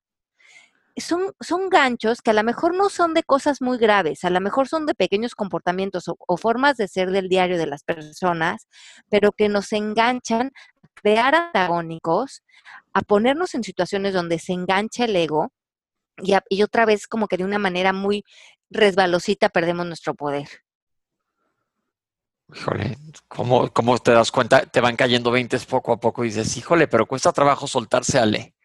[0.98, 4.42] Son, son ganchos que a lo mejor no son de cosas muy graves, a lo
[4.42, 8.68] mejor son de pequeños comportamientos o, formas de ser del diario de las personas,
[9.10, 10.52] pero que nos enganchan
[10.84, 12.44] a crear antagónicos,
[12.94, 15.52] a ponernos en situaciones donde se engancha el ego
[16.18, 18.24] y otra vez como que de una manera muy
[18.72, 20.48] resbalosita perdemos nuestro poder.
[22.54, 22.98] Híjole,
[23.28, 24.66] ¿cómo, ¿cómo, te das cuenta?
[24.66, 28.56] Te van cayendo 20 poco a poco y dices, híjole, pero cuesta trabajo soltarse, Ale.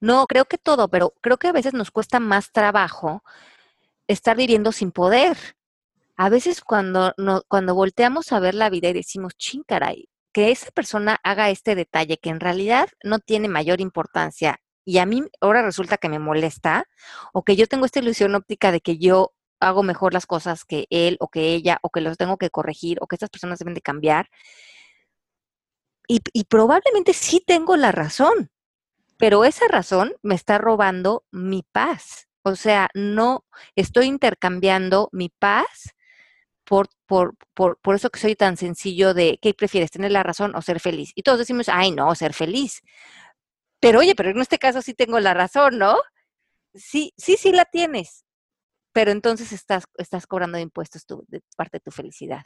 [0.00, 3.22] No, creo que todo, pero creo que a veces nos cuesta más trabajo
[4.08, 5.38] estar viviendo sin poder.
[6.16, 10.50] A veces cuando, no, cuando volteamos a ver la vida y decimos, ching, caray, que
[10.50, 15.22] esa persona haga este detalle que en realidad no tiene mayor importancia y a mí
[15.40, 16.84] ahora resulta que me molesta
[17.32, 20.86] o que yo tengo esta ilusión óptica de que yo hago mejor las cosas que
[20.90, 23.74] él o que ella o que los tengo que corregir o que estas personas deben
[23.74, 24.28] de cambiar.
[26.08, 28.50] Y, probablemente sí tengo la razón,
[29.16, 32.26] pero esa razón me está robando mi paz.
[32.42, 33.44] O sea, no
[33.76, 35.94] estoy intercambiando mi paz
[36.64, 40.56] por, por, por, por, eso que soy tan sencillo de, ¿qué prefieres, tener la razón
[40.56, 41.12] o ser feliz?
[41.14, 42.82] Y todos decimos, ay, no, ser feliz.
[43.80, 45.96] Pero oye, pero en este caso sí tengo la razón, ¿no?
[46.74, 48.24] Sí, sí, sí la tienes,
[48.92, 52.42] pero entonces estás, estás cobrando impuestos tú, de parte de tu felicidad.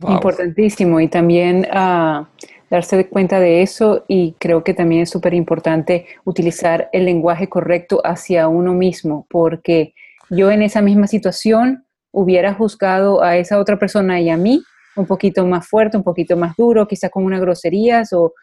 [0.00, 2.24] Importantísimo y también uh,
[2.70, 8.00] darse cuenta de eso y creo que también es súper importante utilizar el lenguaje correcto
[8.04, 9.94] hacia uno mismo porque
[10.30, 14.62] yo en esa misma situación hubiera juzgado a esa otra persona y a mí
[14.94, 18.34] un poquito más fuerte, un poquito más duro, quizás con unas groserías o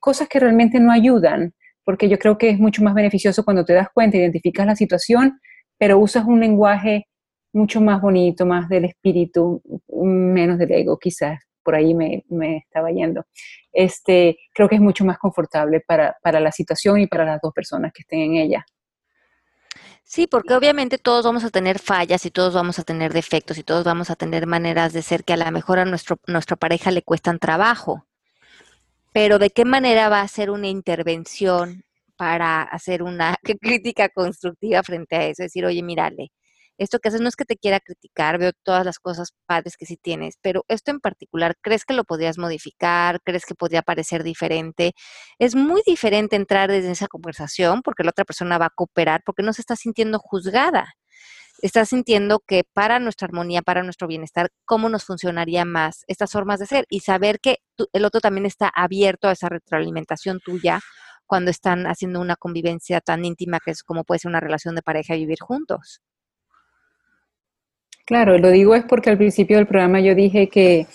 [0.00, 3.72] cosas que realmente no ayudan, porque yo creo que es mucho más beneficioso cuando te
[3.72, 5.40] das cuenta, identificas la situación,
[5.78, 7.06] pero usas un lenguaje
[7.52, 12.24] mucho más bonito, más del espíritu, menos del ego, quizás por ahí me,
[12.58, 13.24] estaba yendo.
[13.72, 17.52] Este, creo que es mucho más confortable para, para la situación y para las dos
[17.52, 18.64] personas que estén en ella.
[20.04, 23.64] Sí, porque obviamente todos vamos a tener fallas y todos vamos a tener defectos y
[23.64, 26.92] todos vamos a tener maneras de ser que a lo mejor a nuestro, nuestra pareja
[26.92, 28.05] le cuestan trabajo.
[29.16, 31.84] Pero ¿de qué manera va a ser una intervención
[32.18, 35.42] para hacer una crítica constructiva frente a eso?
[35.42, 36.32] Es decir, oye, mírale,
[36.76, 39.86] esto que haces no es que te quiera criticar, veo todas las cosas padres que
[39.86, 43.22] sí tienes, pero esto en particular, ¿crees que lo podrías modificar?
[43.24, 44.92] ¿Crees que podría parecer diferente?
[45.38, 49.42] Es muy diferente entrar desde esa conversación porque la otra persona va a cooperar porque
[49.42, 50.92] no se está sintiendo juzgada.
[51.62, 56.60] Está sintiendo que para nuestra armonía, para nuestro bienestar, cómo nos funcionaría más estas formas
[56.60, 57.58] de ser y saber que
[57.92, 60.80] el otro también está abierto a esa retroalimentación tuya
[61.26, 64.82] cuando están haciendo una convivencia tan íntima que es como puede ser una relación de
[64.82, 66.00] pareja vivir juntos.
[68.06, 70.86] Claro, lo digo es porque al principio del programa yo dije que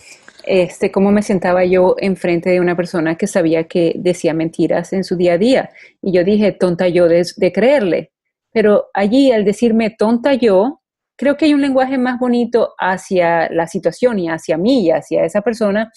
[0.46, 5.04] este, cómo me sentaba yo enfrente de una persona que sabía que decía mentiras en
[5.04, 5.70] su día a día.
[6.02, 8.12] Y yo dije, tonta yo de, creerle.
[8.52, 10.82] Pero allí, al decirme tonta yo,
[11.16, 15.24] creo que hay un lenguaje más bonito hacia la situación y hacia mí y hacia
[15.24, 15.92] esa persona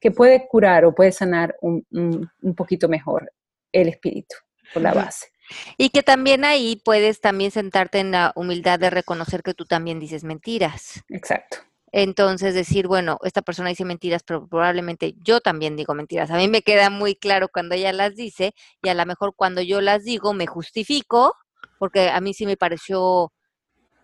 [0.00, 3.30] que puede curar o puede sanar un, un poquito mejor
[3.72, 4.36] el espíritu
[4.72, 5.28] por la base.
[5.76, 9.98] Y que también ahí puedes también sentarte en la humildad de reconocer que tú también
[9.98, 11.02] dices mentiras.
[11.08, 11.58] Exacto.
[11.92, 16.30] Entonces decir, bueno, esta persona dice mentiras, pero probablemente yo también digo mentiras.
[16.30, 19.60] A mí me queda muy claro cuando ella las dice y a lo mejor cuando
[19.60, 21.34] yo las digo me justifico,
[21.80, 23.32] porque a mí sí me pareció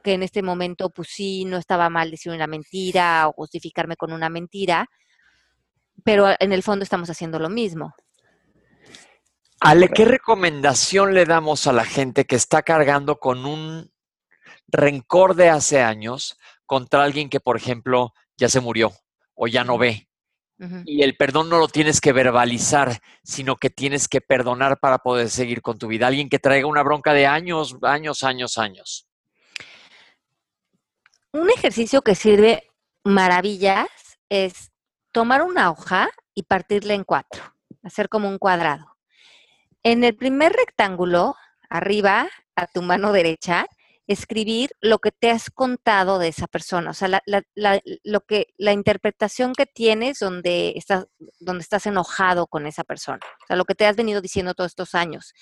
[0.03, 4.15] que en este momento pues sí no estaba mal decir una mentira o justificarme con
[4.15, 4.89] una mentira,
[6.03, 7.95] pero en el fondo estamos haciendo lo mismo.
[9.61, 13.91] Ale, ¿qué recomendación le damos a la gente que está cargando con un
[14.69, 18.93] rencor de hace años contra alguien que, por ejemplo, ya se murió
[19.35, 20.09] o ya no ve?
[20.87, 25.29] Y el perdón no lo tienes que verbalizar, sino que tienes que perdonar para poder
[25.29, 26.07] seguir con tu vida.
[26.07, 29.07] Alguien que traiga una bronca de años, años, años, años.
[31.33, 32.71] Un ejercicio que sirve
[33.05, 33.89] maravillas
[34.31, 34.73] es
[35.13, 37.43] tomar una hoja y partirla en cuatro,
[37.83, 38.97] hacer como un cuadrado.
[39.83, 41.37] En el primer rectángulo,
[41.69, 43.67] arriba, a tu mano derecha,
[44.07, 47.23] escribir lo que te has contado de esa persona, o sea, la,
[48.05, 51.07] lo que, la interpretación que tienes donde estás,
[51.41, 54.71] donde estás enojado con esa persona, o sea, lo que te has venido diciendo todos
[54.71, 55.35] estos años,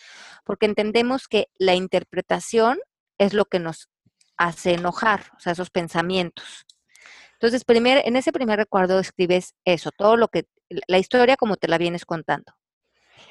[0.45, 2.79] porque entendemos que la interpretación
[3.19, 3.89] es lo que nos
[4.37, 6.65] hace enojar, o sea, esos pensamientos.
[7.35, 10.47] Entonces, primer, en ese primer recuerdo escribes eso, todo lo que,
[10.89, 12.55] la historia como te la vienes contando.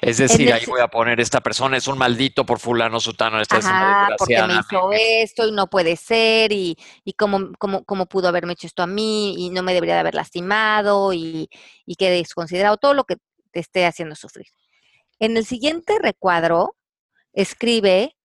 [0.04, 3.56] Es decir, ahí voy a poner esta persona es un maldito por fulano sutano, esta
[3.56, 8.28] Ajá, porque me hizo esto y no puede ser y, y cómo, cómo, cómo, pudo
[8.28, 11.48] haberme hecho esto a mí y no me debería de haber lastimado y,
[11.86, 13.16] y que desconsiderado todo lo que
[13.50, 14.46] te esté haciendo sufrir.
[15.18, 16.76] En el siguiente recuadro,
[17.32, 18.16] escribe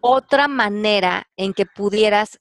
[0.00, 2.40] otra manera en que pudieras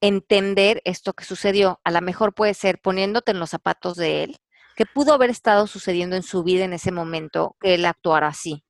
[0.00, 1.80] entender esto que sucedió.
[1.84, 4.38] A lo mejor puede ser poniéndote en los zapatos de él,
[4.78, 8.62] que pudo haber estado sucediendo en su vida en ese momento que él actuara así.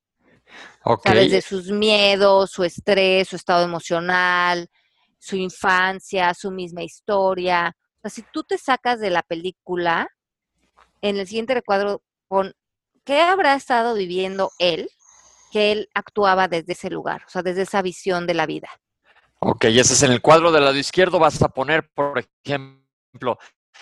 [0.83, 1.29] Okay.
[1.29, 4.71] Desde sus miedos, su estrés, su estado emocional,
[5.19, 7.77] su infancia, su misma historia.
[7.99, 10.09] O sea, si tú te sacas de la película,
[11.03, 12.55] en el siguiente recuadro pon
[13.05, 14.89] qué habrá estado viviendo él,
[15.53, 18.71] que él actuaba desde ese lugar, o sea, desde esa visión de la vida.
[19.41, 23.39] Ok, ese es en el cuadro del lado izquierdo, vas a poner, por ejemplo,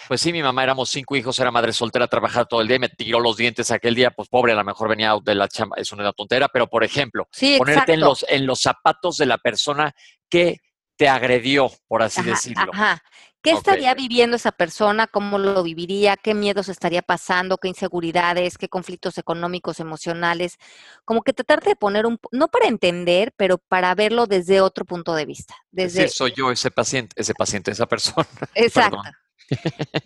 [0.09, 2.80] pues sí, mi mamá éramos cinco hijos, era madre soltera, trabajaba todo el día y
[2.80, 5.76] me tiró los dientes aquel día, pues pobre, a lo mejor venía de la chamba,
[5.78, 7.28] es una tontera, pero por ejemplo,
[7.59, 9.94] ponerte en los, en los zapatos de la persona
[10.28, 10.59] que
[10.97, 12.70] te agredió, por así decirlo.
[12.72, 13.03] Ajá.
[13.42, 15.07] ¿Qué estaría viviendo esa persona?
[15.07, 16.16] ¿Cómo lo viviría?
[16.16, 17.59] ¿Qué miedos estaría pasando?
[17.59, 18.59] ¿Qué inseguridades?
[18.59, 20.57] ¿Qué conflictos económicos, emocionales?
[21.05, 25.14] Como que tratarte de poner un, no para entender, pero para verlo desde otro punto
[25.14, 25.55] de vista.
[25.70, 26.09] Desde...
[26.09, 28.26] soy yo ese paciente, ese paciente, esa persona.
[28.55, 29.01] Exacto.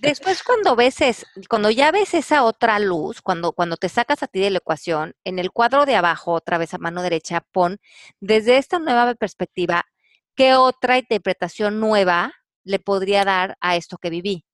[0.00, 0.96] Después cuando ves,
[1.48, 5.14] cuando ya ves esa otra luz, cuando, cuando te sacas a ti de la ecuación,
[5.24, 7.78] en el cuadro de abajo, otra vez a mano derecha, pon
[8.20, 9.86] desde esta nueva perspectiva,
[10.34, 12.34] ¿qué otra interpretación nueva
[12.64, 14.44] le podría dar a esto que viví?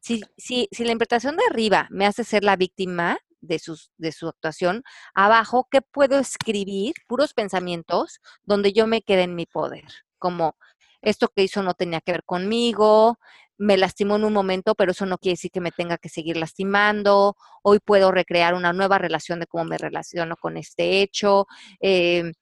[0.00, 4.12] Si, si, si la interpretación de arriba me hace ser la víctima de, sus, de
[4.12, 4.82] su actuación,
[5.14, 6.94] abajo, ¿qué puedo escribir?
[7.06, 9.84] Puros pensamientos donde yo me quede en mi poder,
[10.18, 10.56] como
[11.02, 13.18] esto que hizo no tenía que ver conmigo,
[13.58, 16.36] me lastimó en un momento, pero eso no quiere decir que me tenga que seguir
[16.36, 17.36] lastimando.
[17.62, 21.46] Hoy puedo recrear una nueva relación de cómo me relaciono con este hecho.
[21.80, 22.32] Eh,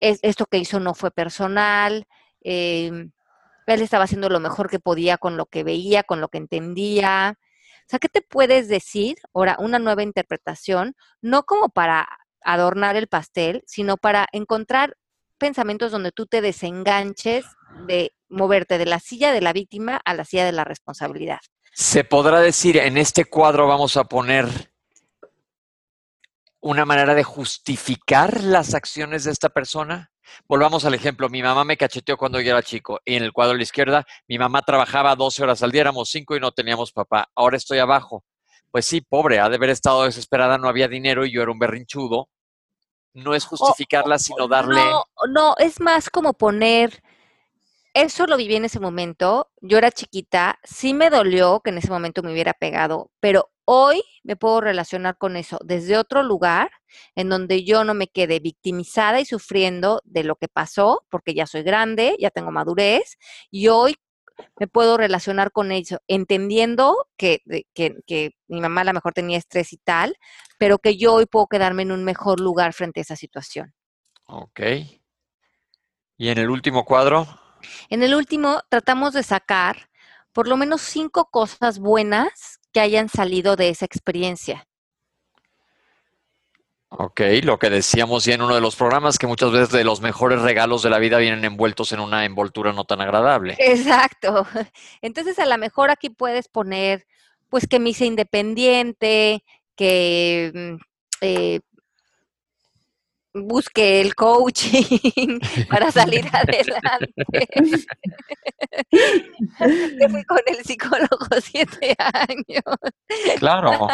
[0.00, 2.06] esto que hizo no fue personal.
[2.42, 2.90] Eh,
[3.66, 7.38] él estaba haciendo lo mejor que podía con lo que veía, con lo que entendía.
[7.38, 9.18] O sea, ¿qué te puedes decir?
[9.34, 12.08] Ahora, una nueva interpretación, no como para
[12.42, 14.96] adornar el pastel, sino para encontrar
[15.38, 17.44] pensamientos donde tú te desenganches
[17.86, 21.40] de moverte de la silla de la víctima a la silla de la responsabilidad.
[21.72, 24.72] Se podrá decir, en este cuadro vamos a poner
[26.60, 30.10] una manera de justificar las acciones de esta persona.
[30.46, 33.54] Volvamos al ejemplo, mi mamá me cacheteó cuando yo era chico y en el cuadro
[33.54, 36.92] a la izquierda, mi mamá trabajaba 12 horas al día, éramos 5 y no teníamos
[36.92, 38.24] papá, ahora estoy abajo.
[38.70, 41.58] Pues sí, pobre, ha de haber estado desesperada, no había dinero y yo era un
[41.58, 42.28] berrinchudo.
[43.12, 44.84] No es justificarla, sino darle...
[44.84, 47.02] No, no, es más como poner
[47.94, 49.50] eso lo viví en ese momento.
[49.60, 54.02] Yo era chiquita, sí me dolió que en ese momento me hubiera pegado, pero hoy
[54.24, 56.70] me puedo relacionar con eso desde otro lugar
[57.14, 61.46] en donde yo no me quede victimizada y sufriendo de lo que pasó, porque ya
[61.46, 63.16] soy grande, ya tengo madurez,
[63.50, 63.96] y hoy
[64.58, 67.42] me puedo relacionar con eso, entendiendo que,
[67.74, 70.16] que, que, mi mamá a lo mejor tenía estrés y tal,
[70.58, 73.74] pero que yo hoy puedo quedarme en un mejor lugar frente a esa situación.
[74.26, 74.60] Ok.
[76.16, 77.39] ¿Y en el último cuadro?
[77.88, 79.88] En el último, tratamos de sacar
[80.32, 84.66] por lo menos cinco cosas buenas que hayan salido de esa experiencia.
[86.92, 90.00] Ok, lo que decíamos ya en uno de los programas, que muchas veces de los
[90.00, 93.54] mejores regalos de la vida vienen envueltos en una envoltura no tan agradable.
[93.58, 94.44] Exacto.
[95.00, 97.06] Entonces, a lo mejor aquí puedes poner,
[97.48, 99.44] pues, que me hice independiente,
[99.76, 100.82] que mm,
[101.20, 101.60] eh,
[103.34, 105.38] busque el coaching
[105.70, 107.12] para salir adelante.
[110.10, 112.62] fui con el psicólogo siete años.
[113.38, 113.88] Claro,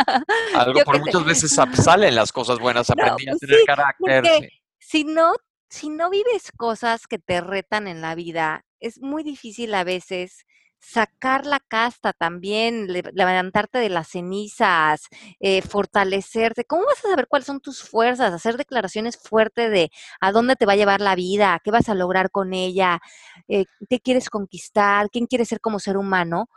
[0.55, 4.49] algo por muchas veces salen las cosas buenas, aprendí a tener carácter.
[4.79, 5.35] Si no,
[5.69, 10.46] si no vives cosas que te retan en la vida, es muy difícil a veces
[10.79, 15.09] sacar la casta también, levantarte de las cenizas,
[15.41, 16.65] eh, fortalecerte.
[16.65, 18.33] ¿Cómo vas a saber cuáles son tus fuerzas?
[18.33, 21.95] Hacer declaraciones fuertes de a dónde te va a llevar la vida, qué vas a
[21.95, 23.01] lograr con ella,
[23.49, 26.49] eh, qué quieres conquistar, quién quieres ser como ser humano.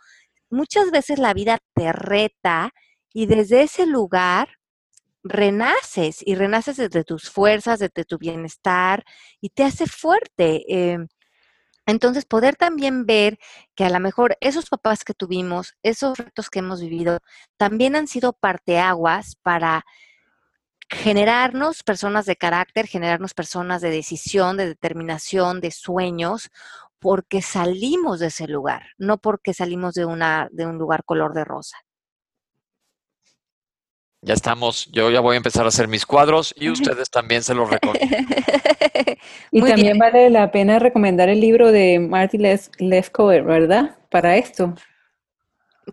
[0.50, 2.72] Muchas veces la vida te reta
[3.14, 4.50] y desde ese lugar
[5.24, 9.04] renaces y renaces desde tus fuerzas, desde tu bienestar
[9.42, 10.64] y te hace fuerte.
[10.70, 10.98] Eh,
[11.90, 13.40] entonces, poder también ver
[13.76, 17.20] que a lo mejor esos papás que tuvimos, esos retos que hemos vivido,
[17.58, 19.86] también han sido parteaguas para
[20.90, 26.50] generarnos personas de carácter, generarnos personas de decisión, de determinación, de sueños,
[27.00, 31.46] porque salimos de ese lugar, no porque salimos de, una, de un lugar color de
[31.46, 31.78] rosa.
[34.22, 37.56] Ya estamos, yo ya voy a empezar a hacer mis cuadros y ustedes también se
[37.56, 38.18] los recomiendo.
[39.52, 43.98] y también vale la pena recomendar el libro de Marty Lefkoe, ¿verdad?
[44.10, 44.76] Para esto.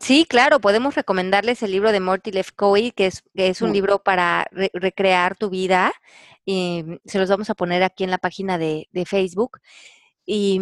[0.01, 3.75] Sí, claro, podemos recomendarles el libro de Marty Lefkoe, que es, que es un mm.
[3.75, 5.93] libro para recrear tu vida.
[6.45, 9.61] Y se los vamos a poner aquí en la página de, de Facebook.
[10.25, 10.61] Y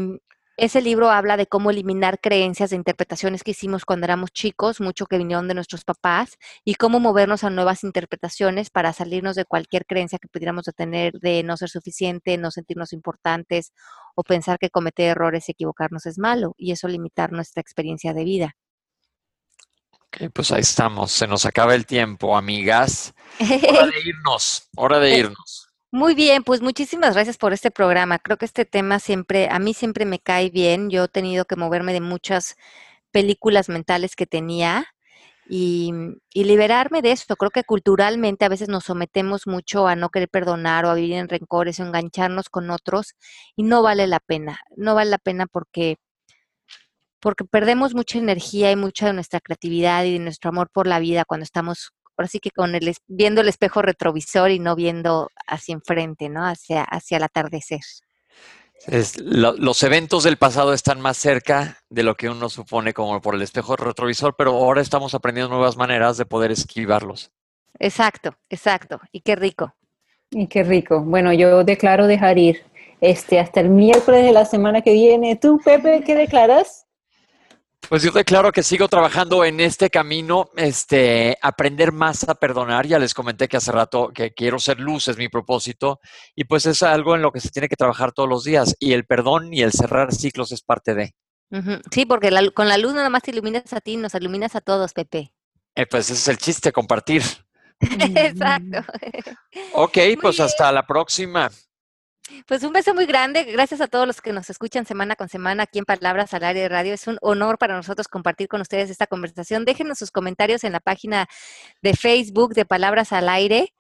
[0.57, 5.07] ese libro habla de cómo eliminar creencias de interpretaciones que hicimos cuando éramos chicos, mucho
[5.07, 9.85] que vinieron de nuestros papás, y cómo movernos a nuevas interpretaciones para salirnos de cualquier
[9.85, 13.73] creencia que pudiéramos tener de no ser suficiente, no sentirnos importantes
[14.15, 18.25] o pensar que cometer errores y equivocarnos es malo, y eso limitar nuestra experiencia de
[18.25, 18.57] vida.
[19.91, 21.11] Ok, pues ahí estamos.
[21.11, 23.13] Se nos acaba el tiempo, amigas.
[23.41, 25.64] Hora de irnos, hora de irnos.
[25.95, 28.19] Muy bien, pues muchísimas gracias por este programa.
[28.19, 30.91] Creo que este tema siempre, a mí siempre me cae bien.
[30.91, 32.57] Yo he tenido que moverme de muchas
[33.13, 34.87] películas mentales que tenía
[35.49, 35.93] y,
[36.35, 37.37] liberarme de esto.
[37.37, 41.15] Creo que culturalmente a veces nos sometemos mucho a no querer perdonar o a vivir
[41.15, 43.15] en rencores o engancharnos con otros
[43.57, 44.59] y no vale la pena.
[44.77, 45.99] No vale la pena porque
[47.21, 50.99] porque perdemos mucha energía y mucha de nuestra creatividad y de nuestro amor por la
[50.99, 55.31] vida cuando estamos ahora sí que con el, viendo el espejo retrovisor y no viendo
[55.47, 56.47] hacia enfrente, ¿no?
[56.47, 57.81] Hacia, hacia el atardecer.
[59.19, 63.43] los eventos del pasado están más cerca de lo que uno supone como por el
[63.43, 67.33] espejo retrovisor, pero ahora estamos aprendiendo nuevas maneras de poder esquivarlos.
[67.79, 69.01] Exacto, exacto.
[69.13, 69.75] Y qué rico.
[70.31, 71.01] Y qué rico.
[71.01, 72.63] Bueno, yo declaro dejar ir
[73.01, 75.37] este, hasta el miércoles de la semana que viene.
[75.37, 76.84] ¿Tú, Pepe, qué declaras?
[77.89, 82.87] Pues yo declaro que sigo trabajando en este camino, este, aprender más a perdonar.
[82.87, 86.01] Ya les comenté que hace rato que quiero ser luz, es mi propósito,
[86.35, 88.75] y pues es algo en lo que se tiene que trabajar todos los días.
[88.81, 91.15] Y el perdón y el cerrar ciclos es parte de.
[91.93, 94.93] Sí, porque con la luz nada más te iluminas a ti, nos iluminas a todos,
[94.93, 95.33] Pepe.
[95.77, 97.23] Eh, pues ese es el chiste, compartir.
[97.81, 98.93] Exacto.
[99.75, 101.51] Ok, pues hasta la próxima.
[102.47, 103.45] Pues un beso muy grande.
[103.45, 106.61] Gracias a todos los que nos escuchan semana con semana aquí en Palabras al Aire
[106.61, 106.95] de Radio.
[106.95, 109.65] Es un honor para nosotros compartir con ustedes esta conversación.
[109.65, 111.27] Déjenos sus comentarios en la página
[111.83, 113.75] de Facebook de Palabras al Aire.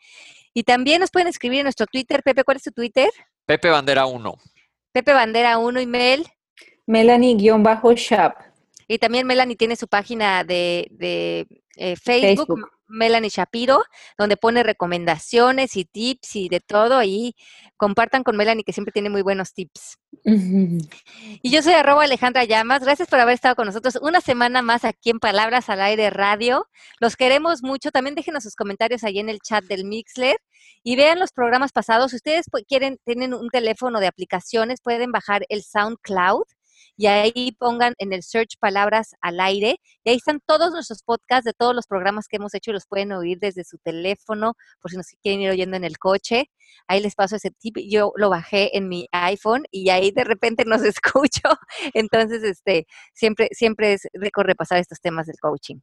[0.52, 2.22] Y también nos pueden escribir en nuestro Twitter.
[2.22, 3.10] Pepe, ¿cuál es tu Twitter?
[3.46, 4.34] Pepe Bandera 1.
[4.92, 6.26] Pepe Bandera 1 y Mel.
[6.86, 8.36] Melanie-Shap.
[8.86, 10.86] Y también Melanie tiene su página de,
[11.76, 13.82] eh, Facebook, Melanie Shapiro,
[14.18, 16.98] donde pone recomendaciones y tips y de todo.
[16.98, 17.34] Ahí
[17.76, 19.98] compartan con Melanie, que siempre tiene muy buenos tips.
[20.24, 22.82] Y yo soy arroba Alejandra Llamas.
[22.82, 26.68] Gracias por haber estado con nosotros una semana más aquí en Palabras al Aire Radio.
[27.00, 27.90] Los queremos mucho.
[27.90, 30.36] También déjenos sus comentarios ahí en el chat del Mixler
[30.82, 32.10] y vean los programas pasados.
[32.10, 36.44] Si ustedes quieren, tienen un teléfono de aplicaciones, pueden bajar el SoundCloud
[36.96, 41.44] y ahí pongan en el search palabras al aire y ahí están todos nuestros podcasts
[41.44, 44.90] de todos los programas que hemos hecho y los pueden oír desde su teléfono por
[44.90, 46.50] si nos quieren ir oyendo en el coche.
[46.86, 47.76] Ahí les paso ese tip.
[47.88, 51.48] Yo lo bajé en mi iPhone y ahí de repente nos escucho.
[51.94, 55.80] Entonces, este, siempre, siempre es rico repasar estos temas del coaching.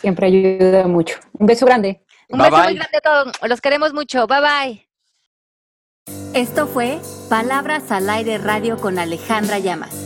[0.00, 1.18] Siempre ayuda mucho.
[1.32, 2.02] Un beso grande.
[2.28, 3.32] Un beso muy grande a todos.
[3.42, 4.26] Los queremos mucho.
[4.26, 4.86] Bye bye.
[6.34, 10.05] Esto fue Palabras al Aire Radio con Alejandra Llamas.